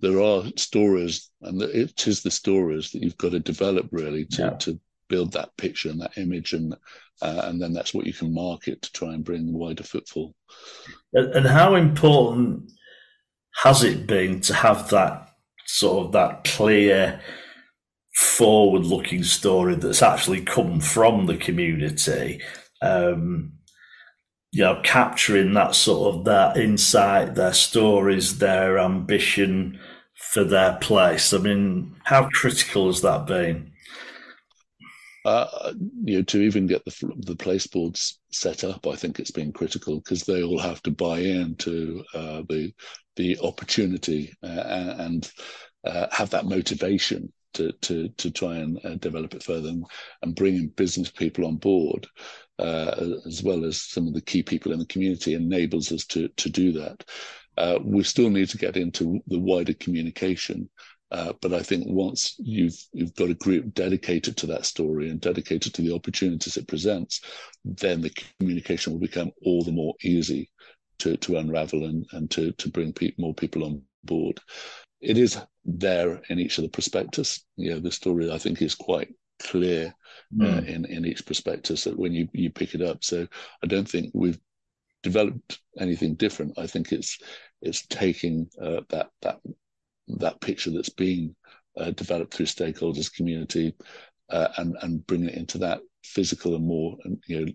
there 0.00 0.20
are 0.20 0.44
stories, 0.56 1.30
and 1.42 1.60
it 1.60 2.06
is 2.06 2.22
the 2.22 2.30
stories 2.30 2.92
that 2.92 3.02
you've 3.02 3.18
got 3.18 3.32
to 3.32 3.40
develop 3.40 3.88
really 3.90 4.24
to, 4.26 4.42
yeah. 4.42 4.50
to 4.50 4.80
build 5.08 5.32
that 5.32 5.56
picture 5.56 5.90
and 5.90 6.00
that 6.00 6.16
image, 6.18 6.52
and 6.52 6.74
uh, 7.22 7.42
and 7.44 7.60
then 7.60 7.72
that's 7.72 7.94
what 7.94 8.06
you 8.06 8.12
can 8.12 8.32
market 8.32 8.82
to 8.82 8.92
try 8.92 9.12
and 9.14 9.24
bring 9.24 9.52
wider 9.52 9.82
footfall. 9.82 10.34
And 11.12 11.46
how 11.46 11.74
important 11.74 12.70
has 13.62 13.82
it 13.82 14.06
been 14.06 14.40
to 14.42 14.54
have 14.54 14.90
that 14.90 15.30
sort 15.66 16.06
of 16.06 16.12
that 16.12 16.44
clear 16.44 17.20
forward-looking 18.14 19.24
story 19.24 19.74
that's 19.74 20.02
actually 20.02 20.42
come 20.42 20.80
from 20.80 21.26
the 21.26 21.36
community? 21.36 22.40
Um, 22.82 23.54
you 24.50 24.62
know, 24.62 24.80
capturing 24.82 25.52
that 25.54 25.74
sort 25.74 26.14
of 26.14 26.24
that 26.24 26.56
insight, 26.56 27.34
their 27.34 27.52
stories, 27.52 28.38
their 28.38 28.78
ambition 28.78 29.78
for 30.14 30.42
their 30.42 30.78
place. 30.80 31.34
I 31.34 31.38
mean, 31.38 31.96
how 32.04 32.28
critical 32.32 32.86
has 32.86 33.02
that 33.02 33.26
been? 33.26 33.72
Uh, 35.28 35.74
you 36.04 36.16
know, 36.16 36.22
to 36.22 36.40
even 36.40 36.66
get 36.66 36.82
the 36.86 37.12
the 37.18 37.36
place 37.36 37.66
boards 37.66 38.18
set 38.32 38.64
up, 38.64 38.86
I 38.86 38.96
think 38.96 39.18
it's 39.18 39.30
been 39.30 39.52
critical 39.52 39.96
because 39.96 40.22
they 40.22 40.42
all 40.42 40.58
have 40.58 40.82
to 40.84 40.90
buy 40.90 41.18
into 41.18 42.02
uh, 42.14 42.44
the 42.48 42.72
the 43.16 43.38
opportunity 43.40 44.32
uh, 44.42 44.94
and 44.98 45.30
uh, 45.84 46.06
have 46.12 46.30
that 46.30 46.46
motivation 46.46 47.30
to 47.52 47.72
to 47.82 48.08
to 48.08 48.30
try 48.30 48.56
and 48.56 48.82
uh, 48.86 48.94
develop 48.94 49.34
it 49.34 49.42
further 49.42 49.68
and, 49.68 49.84
and 50.22 50.34
bringing 50.34 50.68
business 50.68 51.10
people 51.10 51.44
on 51.44 51.56
board 51.56 52.06
uh, 52.58 52.94
as 53.26 53.42
well 53.42 53.66
as 53.66 53.82
some 53.82 54.08
of 54.08 54.14
the 54.14 54.22
key 54.22 54.42
people 54.42 54.72
in 54.72 54.78
the 54.78 54.86
community 54.86 55.34
enables 55.34 55.92
us 55.92 56.06
to 56.06 56.28
to 56.38 56.48
do 56.48 56.72
that. 56.72 57.04
We 57.84 58.02
still 58.02 58.30
need 58.30 58.48
to 58.48 58.58
get 58.58 58.78
into 58.78 59.20
the 59.26 59.38
wider 59.38 59.74
communication. 59.74 60.70
Uh, 61.10 61.32
but 61.40 61.54
I 61.54 61.62
think 61.62 61.86
once 61.86 62.34
you've 62.38 62.76
you've 62.92 63.14
got 63.14 63.30
a 63.30 63.34
group 63.34 63.72
dedicated 63.74 64.36
to 64.38 64.46
that 64.48 64.66
story 64.66 65.08
and 65.08 65.20
dedicated 65.20 65.72
to 65.74 65.82
the 65.82 65.94
opportunities 65.94 66.56
it 66.56 66.68
presents, 66.68 67.22
then 67.64 68.02
the 68.02 68.12
communication 68.38 68.92
will 68.92 69.00
become 69.00 69.32
all 69.42 69.62
the 69.62 69.72
more 69.72 69.94
easy 70.02 70.50
to 70.98 71.16
to 71.18 71.38
unravel 71.38 71.84
and 71.86 72.06
and 72.12 72.30
to 72.30 72.52
to 72.52 72.68
bring 72.68 72.92
pe- 72.92 73.12
more 73.18 73.34
people 73.34 73.64
on 73.64 73.82
board. 74.04 74.38
It 75.00 75.16
is 75.16 75.38
there 75.64 76.20
in 76.28 76.38
each 76.38 76.58
of 76.58 76.64
the 76.64 76.70
prospectus. 76.70 77.44
You 77.56 77.70
know, 77.70 77.80
the 77.80 77.92
story 77.92 78.30
I 78.30 78.38
think 78.38 78.60
is 78.60 78.74
quite 78.74 79.14
clear 79.40 79.94
mm. 80.34 80.44
uh, 80.44 80.62
in 80.66 80.84
in 80.84 81.06
each 81.06 81.24
prospectus 81.24 81.84
that 81.84 81.98
when 81.98 82.12
you 82.12 82.28
you 82.32 82.50
pick 82.50 82.74
it 82.74 82.82
up. 82.82 83.02
So 83.02 83.26
I 83.62 83.66
don't 83.66 83.88
think 83.88 84.10
we've 84.12 84.38
developed 85.02 85.60
anything 85.78 86.14
different. 86.14 86.58
I 86.58 86.66
think 86.66 86.92
it's 86.92 87.18
it's 87.62 87.86
taking 87.86 88.48
uh, 88.60 88.80
that 88.90 89.10
that 89.22 89.40
that 90.16 90.40
picture 90.40 90.70
that's 90.70 90.88
being 90.88 91.34
uh, 91.76 91.90
developed 91.92 92.34
through 92.34 92.46
stakeholders, 92.46 93.14
community, 93.14 93.74
uh, 94.30 94.48
and 94.56 94.76
and 94.82 95.06
bringing 95.06 95.28
it 95.28 95.36
into 95.36 95.58
that 95.58 95.80
physical 96.04 96.54
and 96.54 96.66
more 96.66 96.96
you 97.26 97.40
know 97.46 97.52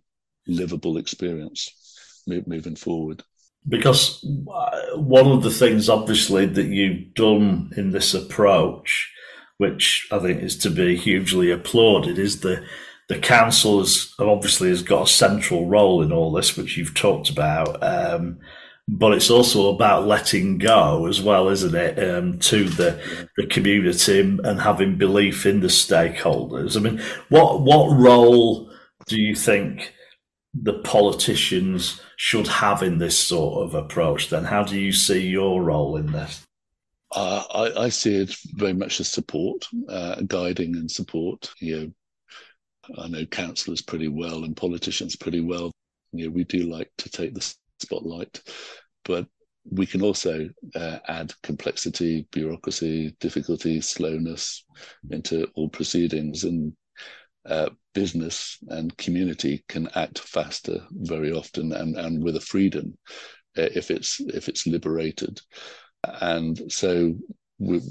livable 0.48 0.98
experience 0.98 2.24
moving 2.28 2.76
forward 2.76 3.24
because 3.68 4.26
uh, 4.54 4.98
one 4.98 5.28
of 5.28 5.42
the 5.42 5.50
things 5.50 5.90
obviously 5.90 6.46
that 6.46 6.66
you've 6.66 7.14
done 7.14 7.72
in 7.78 7.92
this 7.92 8.14
approach 8.14 9.14
which 9.58 10.08
I 10.12 10.20
think 10.20 10.42
is 10.42 10.58
to 10.58 10.70
be 10.70 10.96
hugely 10.96 11.52
applauded, 11.52 12.18
is 12.18 12.42
the 12.42 12.66
the 13.10 13.20
council 13.20 13.80
has 13.80 14.14
obviously 14.18 14.70
has 14.70 14.82
got 14.82 15.08
a 15.08 15.12
central 15.12 15.68
role 15.68 16.02
in 16.02 16.12
all 16.12 16.32
this, 16.32 16.58
which 16.58 16.78
you've 16.78 16.96
talked 16.96 17.30
about. 17.30 17.82
Um, 17.84 18.40
but 18.88 19.14
it's 19.14 19.30
also 19.30 19.74
about 19.74 20.08
letting 20.08 20.58
go 20.58 21.06
as 21.06 21.22
well, 21.22 21.50
isn't 21.50 21.76
it, 21.76 21.98
um, 22.10 22.38
to 22.40 22.66
the 22.66 23.30
the 23.38 23.48
community 23.48 24.20
and 24.20 24.62
having 24.62 24.98
belief 24.98 25.46
in 25.46 25.62
the 25.62 25.68
stakeholders. 25.68 26.76
I 26.76 26.80
mean, 26.82 27.02
what 27.30 27.62
what 27.62 27.98
role 27.98 28.72
do 29.08 29.20
you 29.20 29.36
think 29.36 29.94
the 30.54 30.80
politicians 30.80 32.02
should 32.18 32.48
have 32.48 32.84
in 32.84 32.98
this 32.98 33.18
sort 33.18 33.66
of 33.66 33.74
approach? 33.74 34.30
Then, 34.30 34.44
how 34.44 34.64
do 34.64 34.80
you 34.80 34.92
see 34.92 35.28
your 35.28 35.64
role 35.64 35.96
in 35.98 36.12
this? 36.12 36.46
Uh, 37.16 37.44
I, 37.54 37.84
I, 37.84 37.90
see 37.90 38.16
it 38.16 38.36
very 38.56 38.74
much 38.74 39.00
as 39.00 39.12
support, 39.12 39.68
uh, 39.88 40.22
guiding 40.22 40.76
and 40.76 40.90
support. 40.90 41.54
You 41.60 41.94
know, 42.90 43.04
I 43.04 43.08
know 43.08 43.26
councillors 43.28 43.84
pretty 43.84 44.08
well 44.08 44.44
and 44.44 44.58
politicians 44.58 45.16
pretty 45.16 45.40
well. 45.40 45.72
You 46.12 46.26
know, 46.26 46.32
we 46.32 46.44
do 46.44 46.64
like 46.64 46.90
to 46.98 47.10
take 47.12 47.36
the 47.36 47.54
spotlight, 47.84 48.42
but 49.06 49.28
we 49.70 49.86
can 49.86 50.02
also 50.02 50.50
uh, 50.76 51.00
add 51.08 51.34
complexity, 51.42 52.28
bureaucracy, 52.32 53.16
difficulty, 53.20 53.80
slowness 53.80 54.66
into 55.10 55.48
all 55.56 55.70
proceedings, 55.70 56.44
and 56.44 56.74
uh, 57.46 57.70
business 57.94 58.58
and 58.70 58.98
community 58.98 59.64
can 59.68 59.88
act 59.96 60.20
faster 60.20 60.86
very 60.92 61.32
often 61.32 61.72
and, 61.74 61.96
and 61.96 62.24
with 62.24 62.36
a 62.36 62.42
freedom 62.42 62.98
uh, 63.58 63.70
if 63.76 63.92
it's 63.92 64.20
if 64.20 64.50
it's 64.50 64.68
liberated. 64.68 65.40
And 66.04 66.72
so 66.72 67.16
we, 67.60 67.82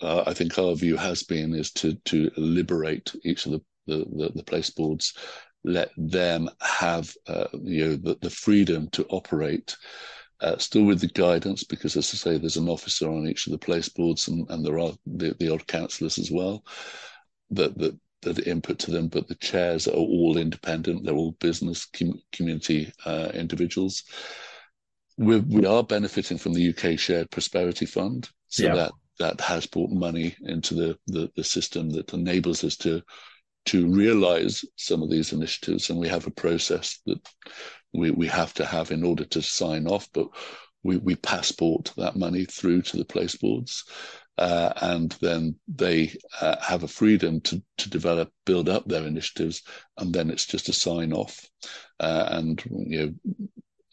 uh, 0.00 0.24
I 0.26 0.32
think 0.34 0.58
our 0.58 0.74
view 0.74 0.96
has 0.96 1.22
been 1.22 1.54
is 1.54 1.70
to 1.72 1.94
to 2.06 2.30
liberate 2.36 3.14
each 3.24 3.46
of 3.46 3.52
the 3.52 3.60
the, 3.86 4.04
the, 4.16 4.32
the 4.36 4.44
place 4.44 4.70
boards, 4.70 5.14
let 5.62 5.90
them 5.96 6.48
have 6.60 7.12
uh, 7.26 7.46
you 7.62 7.86
know 7.86 7.96
the, 7.96 8.18
the 8.20 8.30
freedom 8.30 8.88
to 8.92 9.04
operate. 9.06 9.76
Uh, 10.40 10.58
still 10.58 10.84
with 10.84 11.00
the 11.00 11.06
guidance, 11.06 11.64
because 11.64 11.96
as 11.96 12.12
I 12.12 12.16
say, 12.16 12.38
there's 12.38 12.56
an 12.56 12.68
officer 12.68 13.08
on 13.08 13.26
each 13.26 13.46
of 13.46 13.52
the 13.52 13.58
place 13.58 13.88
boards, 13.88 14.28
and, 14.28 14.48
and 14.50 14.64
there 14.64 14.78
are 14.78 14.92
the, 15.06 15.34
the 15.38 15.52
odd 15.52 15.66
councillors 15.66 16.18
as 16.18 16.30
well 16.30 16.64
that 17.50 17.78
that 17.78 17.98
that 18.22 18.46
input 18.46 18.78
to 18.80 18.90
them. 18.90 19.08
But 19.08 19.28
the 19.28 19.36
chairs 19.36 19.86
are 19.86 19.92
all 19.92 20.36
independent; 20.36 21.04
they're 21.04 21.14
all 21.14 21.36
business 21.40 21.86
com- 21.86 22.20
community 22.32 22.92
uh, 23.06 23.30
individuals 23.32 24.02
we're, 25.16 25.40
we 25.40 25.66
are 25.66 25.82
benefiting 25.82 26.38
from 26.38 26.54
the 26.54 26.70
UK 26.70 26.98
Shared 26.98 27.30
Prosperity 27.30 27.86
Fund. 27.86 28.28
So 28.48 28.64
yeah. 28.64 28.74
that 28.74 28.92
that 29.20 29.40
has 29.40 29.66
brought 29.66 29.90
money 29.90 30.34
into 30.42 30.74
the, 30.74 30.98
the, 31.06 31.30
the 31.36 31.44
system 31.44 31.88
that 31.90 32.12
enables 32.12 32.64
us 32.64 32.76
to 32.78 33.02
to 33.66 33.88
realize 33.88 34.64
some 34.76 35.02
of 35.02 35.10
these 35.10 35.32
initiatives. 35.32 35.88
And 35.88 35.98
we 35.98 36.08
have 36.08 36.26
a 36.26 36.32
process 36.32 37.00
that 37.06 37.26
we, 37.94 38.10
we 38.10 38.26
have 38.26 38.52
to 38.54 38.64
have 38.64 38.90
in 38.90 39.04
order 39.04 39.24
to 39.24 39.42
sign 39.42 39.86
off, 39.86 40.08
but 40.12 40.28
we, 40.82 40.98
we 40.98 41.16
passport 41.16 41.92
that 41.96 42.16
money 42.16 42.44
through 42.44 42.82
to 42.82 42.96
the 42.96 43.04
place 43.04 43.36
boards. 43.36 43.84
Uh, 44.36 44.72
and 44.82 45.16
then 45.20 45.54
they 45.68 46.12
uh, 46.40 46.56
have 46.60 46.82
a 46.82 46.88
freedom 46.88 47.40
to, 47.40 47.62
to 47.78 47.88
develop, 47.88 48.32
build 48.44 48.68
up 48.68 48.86
their 48.86 49.06
initiatives, 49.06 49.62
and 49.98 50.12
then 50.12 50.28
it's 50.28 50.44
just 50.44 50.68
a 50.68 50.72
sign 50.72 51.12
off. 51.12 51.48
Uh, 52.00 52.26
and 52.30 52.62
you 52.66 52.98
know, 52.98 53.14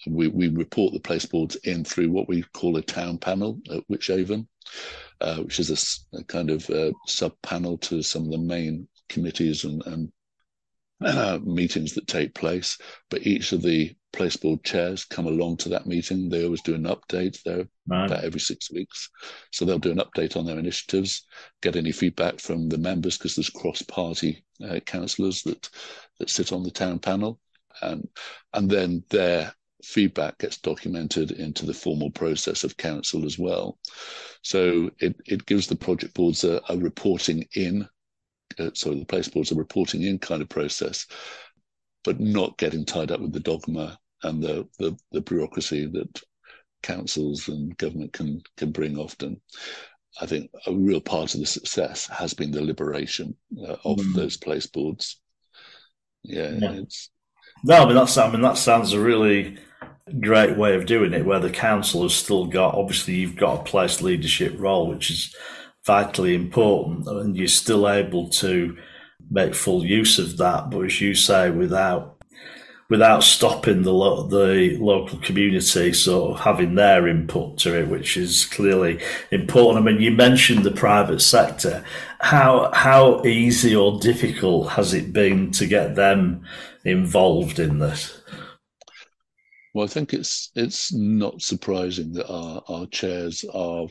we, 0.07 0.27
we 0.27 0.47
report 0.47 0.93
the 0.93 0.99
place 0.99 1.27
boards 1.27 1.55
in 1.57 1.83
through 1.83 2.09
what 2.09 2.27
we 2.27 2.43
call 2.53 2.75
a 2.77 2.81
town 2.81 3.19
panel 3.19 3.59
at 3.71 3.87
Wychavon, 3.87 4.47
uh, 5.21 5.37
which 5.37 5.59
is 5.59 5.69
a, 5.69 6.17
a 6.17 6.23
kind 6.23 6.49
of 6.49 6.67
uh, 6.71 6.91
sub 7.05 7.33
panel 7.43 7.77
to 7.77 8.01
some 8.01 8.25
of 8.25 8.31
the 8.31 8.39
main 8.39 8.87
committees 9.09 9.63
and, 9.63 9.85
and 9.85 10.11
uh, 11.01 11.39
meetings 11.43 11.93
that 11.93 12.07
take 12.07 12.33
place. 12.33 12.77
But 13.09 13.25
each 13.25 13.51
of 13.51 13.61
the 13.61 13.95
place 14.13 14.35
board 14.35 14.63
chairs 14.63 15.05
come 15.05 15.25
along 15.25 15.57
to 15.57 15.69
that 15.69 15.87
meeting. 15.87 16.29
They 16.29 16.43
always 16.43 16.61
do 16.61 16.75
an 16.75 16.83
update 16.83 17.41
there 17.43 17.67
right. 17.87 18.05
about 18.05 18.23
every 18.23 18.39
six 18.39 18.71
weeks. 18.71 19.09
So 19.51 19.65
they'll 19.65 19.79
do 19.79 19.91
an 19.91 19.99
update 19.99 20.35
on 20.35 20.45
their 20.45 20.59
initiatives, 20.59 21.25
get 21.61 21.75
any 21.75 21.91
feedback 21.91 22.39
from 22.39 22.69
the 22.69 22.77
members 22.77 23.17
because 23.17 23.35
there's 23.35 23.49
cross 23.49 23.81
party 23.81 24.43
uh, 24.67 24.79
councillors 24.81 25.43
that, 25.43 25.69
that 26.19 26.29
sit 26.29 26.51
on 26.51 26.63
the 26.63 26.71
town 26.71 26.99
panel. 26.99 27.39
And, 27.81 28.07
and 28.53 28.69
then 28.69 29.03
their 29.09 29.53
feedback 29.83 30.37
gets 30.39 30.57
documented 30.57 31.31
into 31.31 31.65
the 31.65 31.73
formal 31.73 32.11
process 32.11 32.63
of 32.63 32.77
council 32.77 33.25
as 33.25 33.39
well. 33.39 33.79
So 34.43 34.91
it, 34.99 35.15
it 35.25 35.45
gives 35.45 35.67
the 35.67 35.75
project 35.75 36.13
boards 36.13 36.43
a, 36.43 36.61
a 36.69 36.77
reporting 36.77 37.47
in, 37.55 37.87
uh, 38.61 38.71
sorry, 38.73 38.99
the 38.99 39.05
place 39.05 39.27
boards 39.27 39.51
a 39.51 39.55
reporting 39.55 40.03
in 40.03 40.19
kind 40.19 40.41
of 40.41 40.49
process, 40.49 41.07
but 42.03 42.19
not 42.19 42.57
getting 42.57 42.85
tied 42.85 43.11
up 43.11 43.19
with 43.19 43.33
the 43.33 43.39
dogma 43.39 43.97
and 44.23 44.41
the, 44.41 44.67
the, 44.79 44.95
the 45.11 45.21
bureaucracy 45.21 45.87
that 45.87 46.21
councils 46.83 47.47
and 47.47 47.77
government 47.77 48.13
can 48.13 48.41
can 48.57 48.71
bring 48.71 48.97
often. 48.97 49.39
I 50.19 50.25
think 50.25 50.51
a 50.67 50.73
real 50.73 50.99
part 50.99 51.33
of 51.33 51.39
the 51.39 51.45
success 51.45 52.07
has 52.07 52.33
been 52.33 52.51
the 52.51 52.61
liberation 52.61 53.35
uh, 53.57 53.77
of 53.85 53.97
mm. 53.97 54.13
those 54.13 54.37
place 54.37 54.67
boards. 54.67 55.21
Yeah, 56.23 56.51
yeah. 56.51 56.71
It's... 56.73 57.09
no, 57.63 57.83
I 57.83 57.85
mean 57.85 57.95
that's 57.95 58.17
I 58.17 58.31
mean 58.31 58.41
that 58.41 58.57
sounds 58.57 58.93
a 58.93 58.99
really 58.99 59.57
great 60.19 60.57
way 60.57 60.75
of 60.75 60.85
doing 60.85 61.13
it, 61.13 61.25
where 61.25 61.39
the 61.39 61.49
council 61.49 62.03
has 62.03 62.13
still 62.13 62.45
got 62.45 62.75
obviously 62.75 63.15
you've 63.15 63.37
got 63.37 63.61
a 63.61 63.63
place 63.63 64.01
leadership 64.01 64.55
role, 64.57 64.87
which 64.87 65.09
is 65.09 65.35
vitally 65.85 66.35
important, 66.35 67.07
and 67.07 67.35
you're 67.35 67.47
still 67.47 67.89
able 67.89 68.29
to 68.29 68.77
make 69.29 69.55
full 69.55 69.85
use 69.85 70.19
of 70.19 70.37
that. 70.37 70.69
But 70.69 70.81
as 70.81 71.01
you 71.01 71.15
say, 71.15 71.49
without 71.49 72.21
without 72.91 73.23
stopping 73.23 73.83
the 73.83 73.93
lo- 73.93 74.27
the 74.27 74.77
local 74.77 75.17
community 75.19 75.93
sort 75.93 76.33
of 76.33 76.39
having 76.41 76.75
their 76.75 77.07
input 77.07 77.57
to 77.57 77.79
it, 77.79 77.87
which 77.87 78.17
is 78.17 78.45
clearly 78.47 78.99
important. 79.31 79.87
I 79.87 79.91
mean, 79.91 80.01
you 80.01 80.11
mentioned 80.11 80.63
the 80.63 80.71
private 80.71 81.21
sector. 81.21 81.85
How 82.19 82.69
how 82.73 83.23
easy 83.23 83.73
or 83.75 83.97
difficult 83.99 84.71
has 84.71 84.93
it 84.93 85.13
been 85.13 85.51
to 85.51 85.65
get 85.65 85.95
them 85.95 86.43
involved 86.83 87.59
in 87.59 87.79
this? 87.79 88.21
Well, 89.73 89.85
I 89.85 89.87
think 89.87 90.13
it's 90.13 90.51
it's 90.55 90.93
not 90.93 91.41
surprising 91.41 92.11
that 92.13 92.27
our, 92.27 92.61
our 92.67 92.85
chairs 92.87 93.45
are 93.53 93.87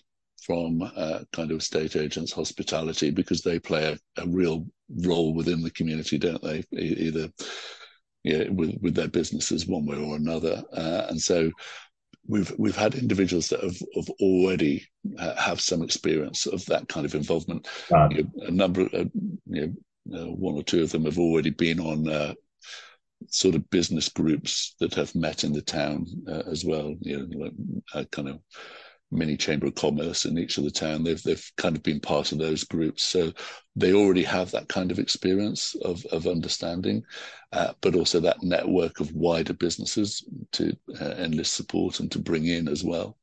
from 0.46 0.82
uh, 0.82 1.20
kind 1.32 1.50
of 1.52 1.62
state 1.62 1.96
agents, 1.96 2.32
hospitality, 2.32 3.10
because 3.10 3.42
they 3.42 3.58
play 3.58 3.92
a, 3.92 4.22
a 4.22 4.26
real 4.26 4.66
role 5.04 5.34
within 5.34 5.62
the 5.62 5.70
community, 5.70 6.18
don't 6.18 6.42
they? 6.42 6.64
Either 6.72 7.30
yeah, 8.24 8.48
with 8.50 8.76
with 8.80 8.94
their 8.94 9.08
businesses 9.08 9.66
one 9.66 9.86
way 9.86 9.96
or 9.96 10.16
another, 10.16 10.62
uh, 10.72 11.06
and 11.08 11.20
so 11.20 11.50
we've 12.26 12.52
we've 12.58 12.76
had 12.76 12.94
individuals 12.94 13.48
that 13.48 13.62
have, 13.62 13.78
have 13.96 14.10
already 14.20 14.86
uh, 15.18 15.34
have 15.36 15.60
some 15.60 15.82
experience 15.82 16.46
of 16.46 16.64
that 16.66 16.88
kind 16.88 17.06
of 17.06 17.14
involvement. 17.14 17.68
You 18.10 18.24
know, 18.34 18.46
a 18.46 18.50
number, 18.50 18.82
of, 18.82 18.94
uh, 18.94 19.04
you 19.46 19.74
know, 20.06 20.18
uh, 20.18 20.30
one 20.32 20.54
or 20.54 20.62
two 20.62 20.82
of 20.82 20.90
them 20.90 21.04
have 21.04 21.18
already 21.18 21.50
been 21.50 21.80
on 21.80 22.08
uh, 22.08 22.34
sort 23.28 23.54
of 23.54 23.68
business 23.70 24.08
groups 24.08 24.74
that 24.80 24.94
have 24.94 25.14
met 25.14 25.44
in 25.44 25.52
the 25.52 25.62
town 25.62 26.06
uh, 26.28 26.42
as 26.50 26.64
well. 26.64 26.94
You 27.00 27.26
know, 27.26 27.50
like, 27.94 28.10
kind 28.10 28.28
of 28.28 28.40
mini 29.10 29.36
chamber 29.36 29.66
of 29.66 29.74
commerce 29.74 30.24
in 30.24 30.38
each 30.38 30.58
of 30.58 30.64
the 30.64 30.70
town. 30.70 31.04
They've 31.04 31.22
they've 31.22 31.50
kind 31.56 31.76
of 31.76 31.82
been 31.82 32.00
part 32.00 32.32
of 32.32 32.38
those 32.38 32.64
groups, 32.64 33.02
so 33.02 33.32
they 33.76 33.92
already 33.92 34.22
have 34.24 34.50
that 34.52 34.68
kind 34.68 34.90
of 34.90 34.98
experience 34.98 35.74
of 35.82 36.04
of 36.06 36.26
understanding, 36.26 37.02
uh, 37.52 37.72
but 37.80 37.94
also 37.94 38.20
that 38.20 38.42
network 38.42 39.00
of 39.00 39.12
wider 39.12 39.54
businesses 39.54 40.24
to 40.52 40.76
uh, 41.00 41.14
enlist 41.18 41.54
support 41.54 42.00
and 42.00 42.10
to 42.12 42.18
bring 42.18 42.46
in 42.46 42.68
as 42.68 42.84
well. 42.84 43.16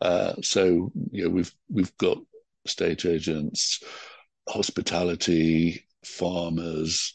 Uh, 0.00 0.34
so 0.42 0.92
you 1.10 1.24
know 1.24 1.30
we've 1.30 1.52
we've 1.70 1.96
got 1.98 2.18
state 2.66 3.04
agents, 3.04 3.82
hospitality, 4.48 5.84
farmers, 6.04 7.14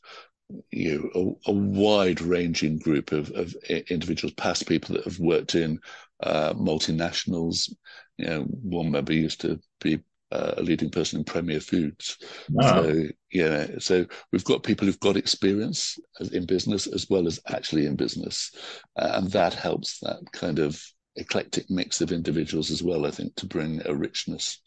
you 0.71 1.11
know, 1.13 1.37
a, 1.47 1.51
a 1.51 1.53
wide 1.53 2.21
ranging 2.21 2.77
group 2.77 3.11
of, 3.11 3.31
of 3.31 3.55
individuals, 3.89 4.33
past 4.33 4.67
people 4.67 4.95
that 4.95 5.05
have 5.05 5.19
worked 5.19 5.55
in 5.55 5.79
uh, 6.23 6.53
multinationals. 6.53 7.71
You 8.17 8.25
know, 8.25 8.41
one 8.43 8.91
member 8.91 9.13
used 9.13 9.41
to 9.41 9.59
be 9.81 9.99
uh, 10.31 10.55
a 10.57 10.63
leading 10.63 10.89
person 10.89 11.19
in 11.19 11.25
Premier 11.25 11.59
Foods. 11.59 12.17
Wow. 12.49 12.83
So 12.83 13.03
yeah, 13.31 13.67
so 13.79 14.05
we've 14.31 14.43
got 14.43 14.63
people 14.63 14.87
who've 14.87 14.99
got 14.99 15.17
experience 15.17 15.99
in 16.31 16.45
business 16.45 16.87
as 16.87 17.09
well 17.09 17.27
as 17.27 17.39
actually 17.47 17.85
in 17.85 17.95
business, 17.95 18.51
uh, 18.95 19.11
and 19.15 19.31
that 19.31 19.53
helps 19.53 19.99
that 19.99 20.19
kind 20.31 20.59
of 20.59 20.81
eclectic 21.15 21.69
mix 21.69 22.01
of 22.01 22.11
individuals 22.11 22.71
as 22.71 22.81
well. 22.81 23.05
I 23.05 23.11
think 23.11 23.35
to 23.35 23.45
bring 23.45 23.81
a 23.85 23.93
richness 23.93 24.61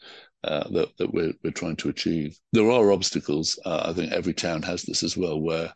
uh, 0.45 0.69
that, 0.71 0.97
that 0.99 1.13
we're, 1.13 1.33
we're 1.43 1.51
trying 1.51 1.77
to 1.77 1.89
achieve. 1.89 2.39
There 2.53 2.71
are 2.71 2.93
obstacles. 2.93 3.59
Uh, 3.65 3.87
I 3.87 3.93
think 3.93 4.13
every 4.13 4.35
town 4.35 4.63
has 4.63 4.83
this 4.83 5.03
as 5.03 5.17
well, 5.17 5.41
where 5.41 5.73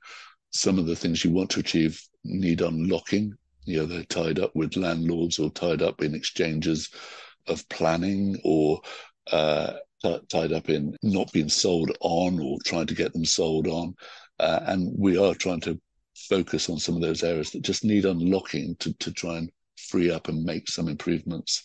some 0.52 0.78
of 0.78 0.86
the 0.86 0.96
things 0.96 1.24
you 1.24 1.32
want 1.32 1.50
to 1.50 1.60
achieve 1.60 2.00
need 2.24 2.60
unlocking. 2.60 3.34
You 3.64 3.78
know, 3.78 3.86
they're 3.86 4.04
tied 4.04 4.38
up 4.38 4.54
with 4.54 4.76
landlords 4.76 5.38
or 5.38 5.50
tied 5.50 5.82
up 5.82 6.02
in 6.02 6.14
exchanges 6.14 6.90
of 7.46 7.68
planning 7.68 8.40
or 8.44 8.80
uh, 9.30 9.74
t- 10.02 10.20
tied 10.28 10.52
up 10.52 10.68
in 10.68 10.96
not 11.02 11.32
being 11.32 11.48
sold 11.48 11.96
on 12.00 12.40
or 12.40 12.58
trying 12.64 12.86
to 12.86 12.94
get 12.94 13.12
them 13.12 13.24
sold 13.24 13.66
on. 13.66 13.94
Uh, 14.38 14.60
and 14.66 14.92
we 14.98 15.18
are 15.18 15.34
trying 15.34 15.60
to 15.60 15.80
focus 16.14 16.68
on 16.68 16.78
some 16.78 16.96
of 16.96 17.02
those 17.02 17.22
areas 17.22 17.50
that 17.50 17.62
just 17.62 17.84
need 17.84 18.04
unlocking 18.04 18.76
to, 18.76 18.92
to 18.94 19.12
try 19.12 19.36
and 19.36 19.50
free 19.76 20.10
up 20.10 20.28
and 20.28 20.44
make 20.44 20.68
some 20.68 20.88
improvements. 20.88 21.64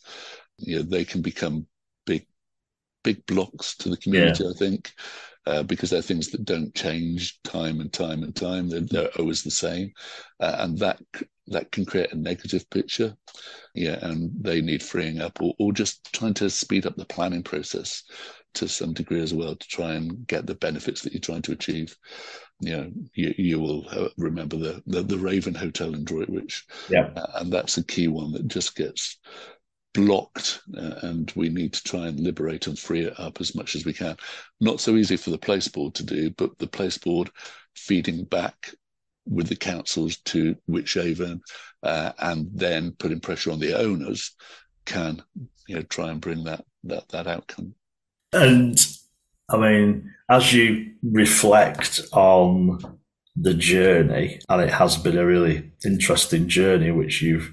You 0.58 0.77
know, 0.77 0.81
they 0.84 1.05
can 1.05 1.21
become 1.21 1.67
big, 2.05 2.25
big 3.03 3.25
blocks 3.25 3.75
to 3.77 3.89
the 3.89 3.97
community, 3.97 4.43
yeah. 4.43 4.49
I 4.49 4.53
think. 4.53 4.91
Uh, 5.47 5.62
because 5.62 5.91
they're 5.91 6.01
things 6.01 6.31
that 6.31 6.43
don't 6.43 6.73
change 6.73 7.39
time 7.43 7.79
and 7.79 7.93
time 7.93 8.23
and 8.23 8.36
time. 8.36 8.67
They're, 8.67 8.81
they're 8.81 9.10
always 9.19 9.43
the 9.43 9.51
same, 9.51 9.93
uh, 10.39 10.55
and 10.58 10.79
that 10.79 10.99
that 11.47 11.71
can 11.71 11.86
create 11.86 12.12
a 12.12 12.17
negative 12.17 12.69
picture. 12.69 13.15
Yeah, 13.73 13.99
and 14.01 14.31
they 14.39 14.62
need 14.62 14.81
freeing 14.81 15.21
up, 15.21 15.41
or, 15.41 15.53
or 15.60 15.73
just 15.73 16.12
trying 16.13 16.34
to 16.36 16.49
speed 16.49 16.86
up 16.86 16.95
the 16.95 17.05
planning 17.05 17.43
process 17.43 18.03
to 18.55 18.67
some 18.67 18.93
degree 18.93 19.21
as 19.21 19.34
well 19.34 19.55
to 19.55 19.67
try 19.67 19.93
and 19.93 20.25
get 20.27 20.45
the 20.45 20.55
benefits 20.55 21.01
that 21.01 21.13
you're 21.13 21.19
trying 21.19 21.41
to 21.43 21.51
achieve. 21.51 21.95
You 22.62 22.77
know, 22.77 22.91
you, 23.13 23.34
you 23.38 23.60
will 23.60 23.86
uh, 23.89 24.10
remember 24.17 24.55
the, 24.55 24.81
the, 24.88 25.03
the 25.03 25.17
Raven 25.17 25.53
Hotel 25.53 25.93
in 25.93 26.05
Droitwich, 26.05 26.65
yeah, 26.89 27.10
uh, 27.15 27.27
and 27.36 27.51
that's 27.51 27.77
a 27.77 27.84
key 27.84 28.08
one 28.08 28.31
that 28.31 28.47
just 28.47 28.75
gets 28.75 29.19
blocked 29.95 30.62
uh, 30.77 30.95
and 31.03 31.31
we 31.38 31.47
need 31.47 31.71
to 31.71 31.84
try 31.84 32.08
and 32.08 32.19
liberate 32.19 32.67
and 32.67 32.77
free 32.77 33.05
it 33.05 33.17
up 33.17 33.39
as 33.39 33.55
much 33.55 33.75
as 33.75 33.86
we 33.86 33.93
can. 33.93 34.15
Not 34.60 34.81
so 34.81 34.95
easy 34.95 35.15
for 35.15 35.29
the 35.29 35.38
place 35.38 35.69
board 35.69 35.95
to 35.95 36.03
do, 36.03 36.29
but 36.31 36.58
the 36.58 36.67
place 36.67 36.97
board 36.97 37.31
feeding 37.75 38.25
back 38.25 38.73
with 39.27 39.47
the 39.47 39.55
councils 39.55 40.17
to 40.17 40.55
Wychavon 40.69 41.41
uh, 41.83 42.11
and 42.19 42.47
then 42.53 42.91
putting 42.93 43.19
pressure 43.19 43.51
on 43.51 43.59
the 43.59 43.77
owners 43.77 44.31
can 44.85 45.21
you 45.67 45.75
know 45.75 45.81
try 45.83 46.11
and 46.11 46.21
bring 46.21 46.43
that 46.43 46.63
that 46.83 47.09
that 47.09 47.27
outcome. 47.27 47.73
And 48.33 48.77
I 49.49 49.57
mean, 49.57 50.13
as 50.29 50.53
you 50.53 50.93
reflect 51.03 52.01
on 52.11 52.99
the 53.35 53.53
journey, 53.53 54.39
and 54.49 54.61
it 54.61 54.69
has 54.69 54.97
been 54.97 55.17
a 55.17 55.25
really 55.25 55.71
interesting 55.83 56.47
journey, 56.47 56.91
which 56.91 57.21
you've 57.21 57.51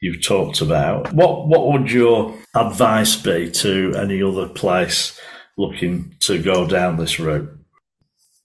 you've 0.00 0.24
talked 0.24 0.60
about. 0.60 1.12
What 1.12 1.48
what 1.48 1.72
would 1.72 1.90
your 1.90 2.34
advice 2.54 3.16
be 3.16 3.50
to 3.50 3.94
any 3.96 4.22
other 4.22 4.48
place 4.48 5.18
looking 5.56 6.14
to 6.20 6.40
go 6.42 6.66
down 6.66 6.96
this 6.96 7.18
route? 7.18 7.57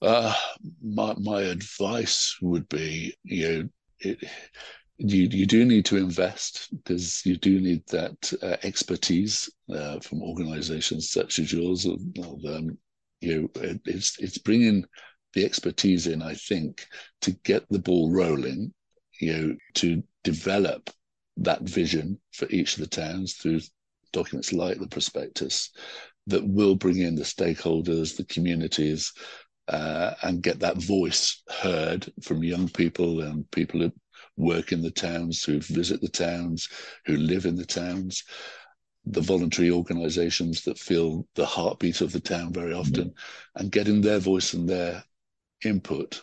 Uh, 0.04 0.34
my 0.82 1.14
my 1.18 1.40
advice 1.42 2.36
would 2.42 2.68
be, 2.68 3.14
you 3.24 3.48
know, 3.48 3.68
it, 4.00 4.18
you 4.98 5.28
you 5.30 5.46
do 5.46 5.64
need 5.64 5.86
to 5.86 5.96
invest 5.96 6.68
because 6.84 7.24
you 7.24 7.36
do 7.36 7.58
need 7.58 7.82
that 7.88 8.32
uh, 8.42 8.56
expertise 8.62 9.50
uh, 9.74 9.98
from 10.00 10.22
organisations 10.22 11.10
such 11.10 11.38
as 11.38 11.52
yours. 11.52 11.86
Of 11.86 12.00
um, 12.46 12.76
you 13.22 13.40
know, 13.40 13.62
it, 13.62 13.80
it's 13.86 14.18
it's 14.18 14.36
bringing 14.36 14.84
the 15.32 15.44
expertise 15.44 16.06
in, 16.06 16.20
I 16.20 16.34
think, 16.34 16.86
to 17.22 17.32
get 17.42 17.64
the 17.70 17.78
ball 17.78 18.12
rolling. 18.12 18.74
You 19.20 19.32
know, 19.32 19.56
to 19.76 20.02
develop 20.22 20.90
that 21.38 21.62
vision 21.62 22.20
for 22.32 22.46
each 22.50 22.74
of 22.74 22.80
the 22.80 22.88
towns 22.88 23.34
through 23.34 23.60
documents 24.12 24.52
like 24.52 24.78
the 24.78 24.88
prospectus 24.88 25.70
that 26.26 26.46
will 26.46 26.74
bring 26.74 26.98
in 26.98 27.14
the 27.14 27.22
stakeholders, 27.22 28.16
the 28.16 28.24
communities, 28.24 29.12
uh, 29.68 30.14
and 30.22 30.42
get 30.42 30.60
that 30.60 30.76
voice 30.76 31.42
heard 31.48 32.10
from 32.22 32.42
young 32.42 32.68
people 32.68 33.20
and 33.22 33.50
people 33.50 33.80
who 33.80 33.92
work 34.36 34.72
in 34.72 34.82
the 34.82 34.90
towns, 34.90 35.42
who 35.42 35.60
visit 35.60 36.00
the 36.00 36.08
towns, 36.08 36.68
who 37.06 37.16
live 37.16 37.46
in 37.46 37.56
the 37.56 37.64
towns, 37.64 38.24
the 39.06 39.20
voluntary 39.20 39.70
organizations 39.70 40.62
that 40.64 40.78
feel 40.78 41.26
the 41.34 41.46
heartbeat 41.46 42.00
of 42.00 42.12
the 42.12 42.20
town 42.20 42.52
very 42.52 42.72
often, 42.72 43.10
mm-hmm. 43.10 43.60
and 43.60 43.72
getting 43.72 44.00
their 44.00 44.18
voice 44.18 44.54
and 44.54 44.68
their 44.68 45.02
input 45.64 46.22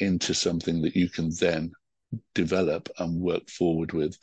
into 0.00 0.34
something 0.34 0.82
that 0.82 0.96
you 0.96 1.08
can 1.08 1.30
then 1.40 1.70
develop 2.34 2.88
and 2.98 3.20
work 3.20 3.48
forward 3.48 3.92
with. 3.92 4.18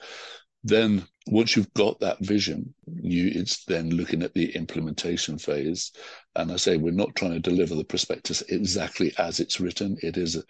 Then 0.63 1.05
once 1.27 1.55
you've 1.55 1.73
got 1.73 1.99
that 1.99 2.19
vision, 2.19 2.73
you 2.85 3.31
it's 3.33 3.65
then 3.65 3.89
looking 3.89 4.23
at 4.23 4.33
the 4.33 4.53
implementation 4.55 5.37
phase. 5.37 5.91
And 6.35 6.51
I 6.51 6.57
say 6.57 6.77
we're 6.77 6.91
not 6.91 7.15
trying 7.15 7.33
to 7.33 7.39
deliver 7.39 7.75
the 7.75 7.83
prospectus 7.83 8.41
exactly 8.43 9.13
as 9.17 9.39
it's 9.39 9.59
written. 9.59 9.97
It 10.01 10.17
is 10.17 10.41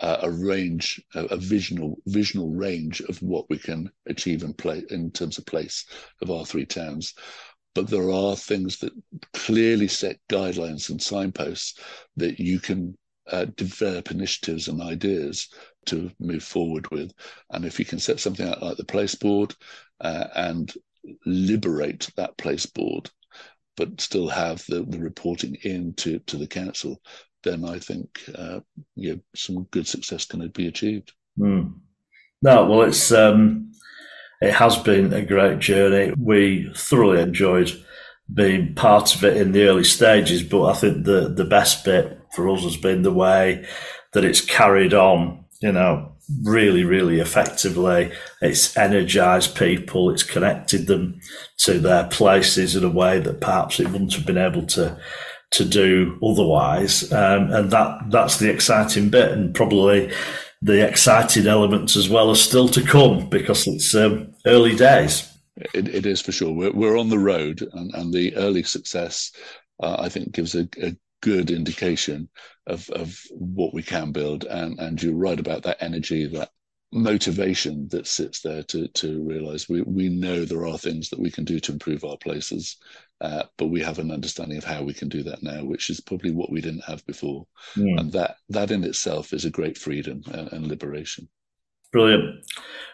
a, 0.00 0.18
a 0.22 0.30
range, 0.30 1.02
a, 1.14 1.24
a 1.26 1.36
visional 1.36 1.96
visional 2.06 2.50
range 2.50 3.00
of 3.02 3.20
what 3.22 3.48
we 3.50 3.58
can 3.58 3.90
achieve 4.06 4.42
in 4.42 4.54
play 4.54 4.82
in 4.90 5.10
terms 5.10 5.38
of 5.38 5.46
place 5.46 5.86
of 6.22 6.30
our 6.30 6.44
three 6.44 6.66
towns. 6.66 7.14
But 7.74 7.88
there 7.88 8.10
are 8.10 8.36
things 8.36 8.78
that 8.78 8.92
clearly 9.32 9.86
set 9.88 10.18
guidelines 10.28 10.90
and 10.90 11.00
signposts 11.00 11.78
that 12.16 12.40
you 12.40 12.58
can 12.58 12.96
uh, 13.30 13.46
develop 13.56 14.10
initiatives 14.10 14.66
and 14.66 14.82
ideas 14.82 15.48
to 15.86 16.10
move 16.18 16.42
forward 16.42 16.90
with. 16.90 17.12
And 17.50 17.64
if 17.64 17.78
you 17.78 17.84
can 17.84 17.98
set 17.98 18.20
something 18.20 18.46
out 18.46 18.62
like 18.62 18.76
the 18.76 18.84
place 18.84 19.14
board 19.14 19.54
uh, 20.00 20.26
and 20.34 20.72
liberate 21.26 22.10
that 22.16 22.36
place 22.36 22.66
board, 22.66 23.10
but 23.76 24.00
still 24.00 24.28
have 24.28 24.64
the, 24.68 24.84
the 24.88 24.98
reporting 24.98 25.56
in 25.62 25.94
to, 25.94 26.18
to 26.20 26.36
the 26.36 26.46
council, 26.46 27.00
then 27.42 27.64
I 27.64 27.78
think 27.78 28.20
uh, 28.34 28.60
some 29.34 29.62
good 29.70 29.86
success 29.86 30.24
can 30.24 30.46
be 30.48 30.66
achieved. 30.66 31.12
Mm. 31.38 31.74
No, 32.42 32.66
well, 32.66 32.82
it's 32.82 33.12
um, 33.12 33.72
it 34.40 34.52
has 34.52 34.76
been 34.78 35.12
a 35.12 35.24
great 35.24 35.58
journey. 35.58 36.12
We 36.18 36.72
thoroughly 36.74 37.20
enjoyed 37.20 37.70
being 38.32 38.74
part 38.74 39.14
of 39.14 39.24
it 39.24 39.36
in 39.36 39.52
the 39.52 39.64
early 39.64 39.84
stages, 39.84 40.42
but 40.42 40.66
I 40.66 40.74
think 40.74 41.04
the 41.04 41.28
the 41.28 41.44
best 41.44 41.84
bit 41.84 42.18
for 42.34 42.48
us 42.48 42.62
has 42.62 42.76
been 42.76 43.02
the 43.02 43.12
way 43.12 43.66
that 44.12 44.24
it's 44.24 44.40
carried 44.40 44.94
on. 44.94 45.44
You 45.60 45.72
know, 45.72 46.16
really, 46.42 46.84
really 46.84 47.20
effectively. 47.20 48.12
It's 48.40 48.74
energized 48.76 49.56
people. 49.56 50.10
It's 50.10 50.22
connected 50.22 50.86
them 50.86 51.20
to 51.58 51.78
their 51.78 52.04
places 52.08 52.74
in 52.74 52.84
a 52.84 52.88
way 52.88 53.20
that 53.20 53.42
perhaps 53.42 53.78
it 53.78 53.88
wouldn't 53.88 54.14
have 54.14 54.26
been 54.26 54.38
able 54.38 54.66
to 54.68 54.98
to 55.52 55.64
do 55.64 56.18
otherwise. 56.22 57.12
Um, 57.12 57.50
and 57.52 57.70
that 57.72 58.10
that's 58.10 58.38
the 58.38 58.50
exciting 58.50 59.10
bit, 59.10 59.32
and 59.32 59.54
probably 59.54 60.12
the 60.62 60.86
exciting 60.86 61.46
elements 61.46 61.96
as 61.96 62.08
well 62.08 62.30
are 62.30 62.36
still 62.36 62.68
to 62.68 62.82
come 62.82 63.28
because 63.28 63.66
it's 63.66 63.94
um, 63.94 64.32
early 64.46 64.76
days. 64.76 65.26
It, 65.74 65.88
it 65.88 66.06
is 66.06 66.20
for 66.20 66.32
sure. 66.32 66.52
We're, 66.52 66.72
we're 66.72 66.98
on 66.98 67.10
the 67.10 67.18
road, 67.18 67.66
and, 67.72 67.94
and 67.94 68.14
the 68.14 68.34
early 68.36 68.62
success, 68.62 69.32
uh, 69.82 69.96
I 69.98 70.08
think, 70.08 70.32
gives 70.32 70.54
a, 70.54 70.68
a 70.82 70.96
good 71.20 71.50
indication 71.50 72.28
of, 72.66 72.88
of 72.90 73.18
what 73.30 73.74
we 73.74 73.82
can 73.82 74.12
build. 74.12 74.44
And, 74.44 74.78
and 74.78 75.02
you're 75.02 75.14
right 75.14 75.40
about 75.40 75.62
that 75.64 75.82
energy, 75.82 76.26
that 76.28 76.50
motivation 76.92 77.86
that 77.88 78.06
sits 78.06 78.40
there 78.40 78.62
to, 78.64 78.88
to 78.88 79.22
realize 79.22 79.68
we, 79.68 79.82
we 79.82 80.08
know 80.08 80.44
there 80.44 80.66
are 80.66 80.78
things 80.78 81.08
that 81.10 81.20
we 81.20 81.30
can 81.30 81.44
do 81.44 81.60
to 81.60 81.72
improve 81.72 82.04
our 82.04 82.16
places. 82.16 82.76
Uh, 83.20 83.42
but 83.58 83.66
we 83.66 83.82
have 83.82 83.98
an 83.98 84.10
understanding 84.10 84.56
of 84.56 84.64
how 84.64 84.82
we 84.82 84.94
can 84.94 85.08
do 85.08 85.22
that 85.22 85.42
now, 85.42 85.62
which 85.62 85.90
is 85.90 86.00
probably 86.00 86.30
what 86.30 86.50
we 86.50 86.60
didn't 86.60 86.84
have 86.86 87.04
before, 87.04 87.46
mm. 87.76 88.00
and 88.00 88.10
that 88.10 88.36
that 88.48 88.70
in 88.70 88.82
itself 88.82 89.34
is 89.34 89.44
a 89.44 89.50
great 89.50 89.76
freedom 89.76 90.22
and, 90.32 90.50
and 90.54 90.66
liberation. 90.66 91.28
Brilliant. 91.92 92.46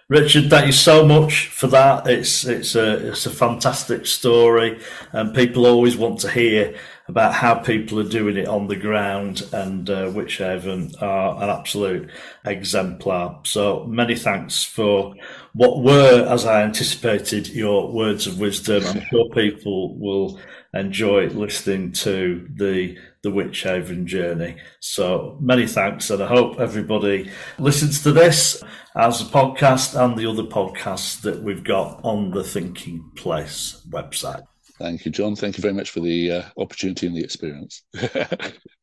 Richard, 0.09 0.51
thank 0.51 0.67
you 0.67 0.73
so 0.73 1.07
much 1.07 1.47
for 1.47 1.69
that. 1.69 2.09
It's 2.09 2.45
it's 2.45 2.75
a 2.75 3.11
it's 3.11 3.27
a 3.27 3.31
fantastic 3.31 4.05
story, 4.05 4.81
and 5.12 5.33
people 5.33 5.65
always 5.65 5.97
want 5.97 6.19
to 6.21 6.31
hear 6.31 6.77
about 7.09 7.35
how 7.35 7.55
people 7.55 8.01
are 8.01 8.09
doing 8.09 8.37
it 8.37 8.49
on 8.49 8.66
the 8.66 8.77
ground, 8.77 9.49
and 9.53 9.88
uh, 9.88 10.07
Wychavon 10.07 11.01
are 11.01 11.42
an 11.42 11.51
absolute 11.51 12.11
exemplar. 12.45 13.40
So 13.45 13.85
many 13.85 14.16
thanks 14.16 14.64
for 14.64 15.14
what 15.55 15.83
were, 15.83 16.27
as 16.29 16.45
I 16.45 16.62
anticipated, 16.62 17.49
your 17.49 17.92
words 17.92 18.27
of 18.27 18.40
wisdom. 18.40 18.85
I'm 18.87 19.05
sure 19.11 19.31
people 19.31 19.97
will 19.99 20.40
enjoy 20.75 21.29
listening 21.29 21.92
to 21.92 22.47
the 22.55 22.99
the 23.23 23.31
Wychavon 23.31 24.05
journey. 24.05 24.57
So 24.81 25.37
many 25.40 25.66
thanks, 25.66 26.11
and 26.11 26.23
I 26.23 26.29
hope 26.29 26.61
everybody 26.61 27.31
listens 27.59 28.03
to 28.05 28.12
this 28.12 28.62
as 28.95 29.21
a 29.21 29.25
podcast 29.25 30.01
and 30.01 30.16
the 30.16 30.27
other 30.27 30.45
podcasts 30.45 31.21
that 31.23 31.42
we've 31.42 31.64
got 31.64 32.01
on 32.05 32.31
the 32.31 32.45
Thinking 32.45 33.11
Place 33.16 33.83
website. 33.90 34.45
Thank 34.79 35.07
you, 35.07 35.11
John. 35.11 35.37
Thank 35.37 35.57
you 35.57 35.62
very 35.62 35.75
much 35.75 35.91
for 35.91 36.01
the 36.01 36.31
uh, 36.31 36.43
opportunity 36.59 37.07
and 37.07 37.17
the 37.17 37.25
experience. 37.25 37.83
yeah, 37.95 38.29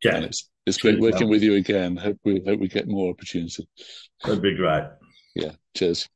and 0.05 0.25
it's 0.25 0.49
it's 0.65 0.77
great 0.77 0.99
working 0.99 1.29
with 1.29 1.43
you 1.43 1.55
again. 1.55 1.95
Hope 1.95 2.17
we 2.23 2.41
hope 2.45 2.59
we 2.59 2.67
get 2.67 2.87
more 2.87 3.11
opportunity. 3.11 3.67
That'd 4.23 4.41
be 4.41 4.55
great. 4.55 4.85
Yeah. 5.35 5.51
Cheers. 5.75 6.07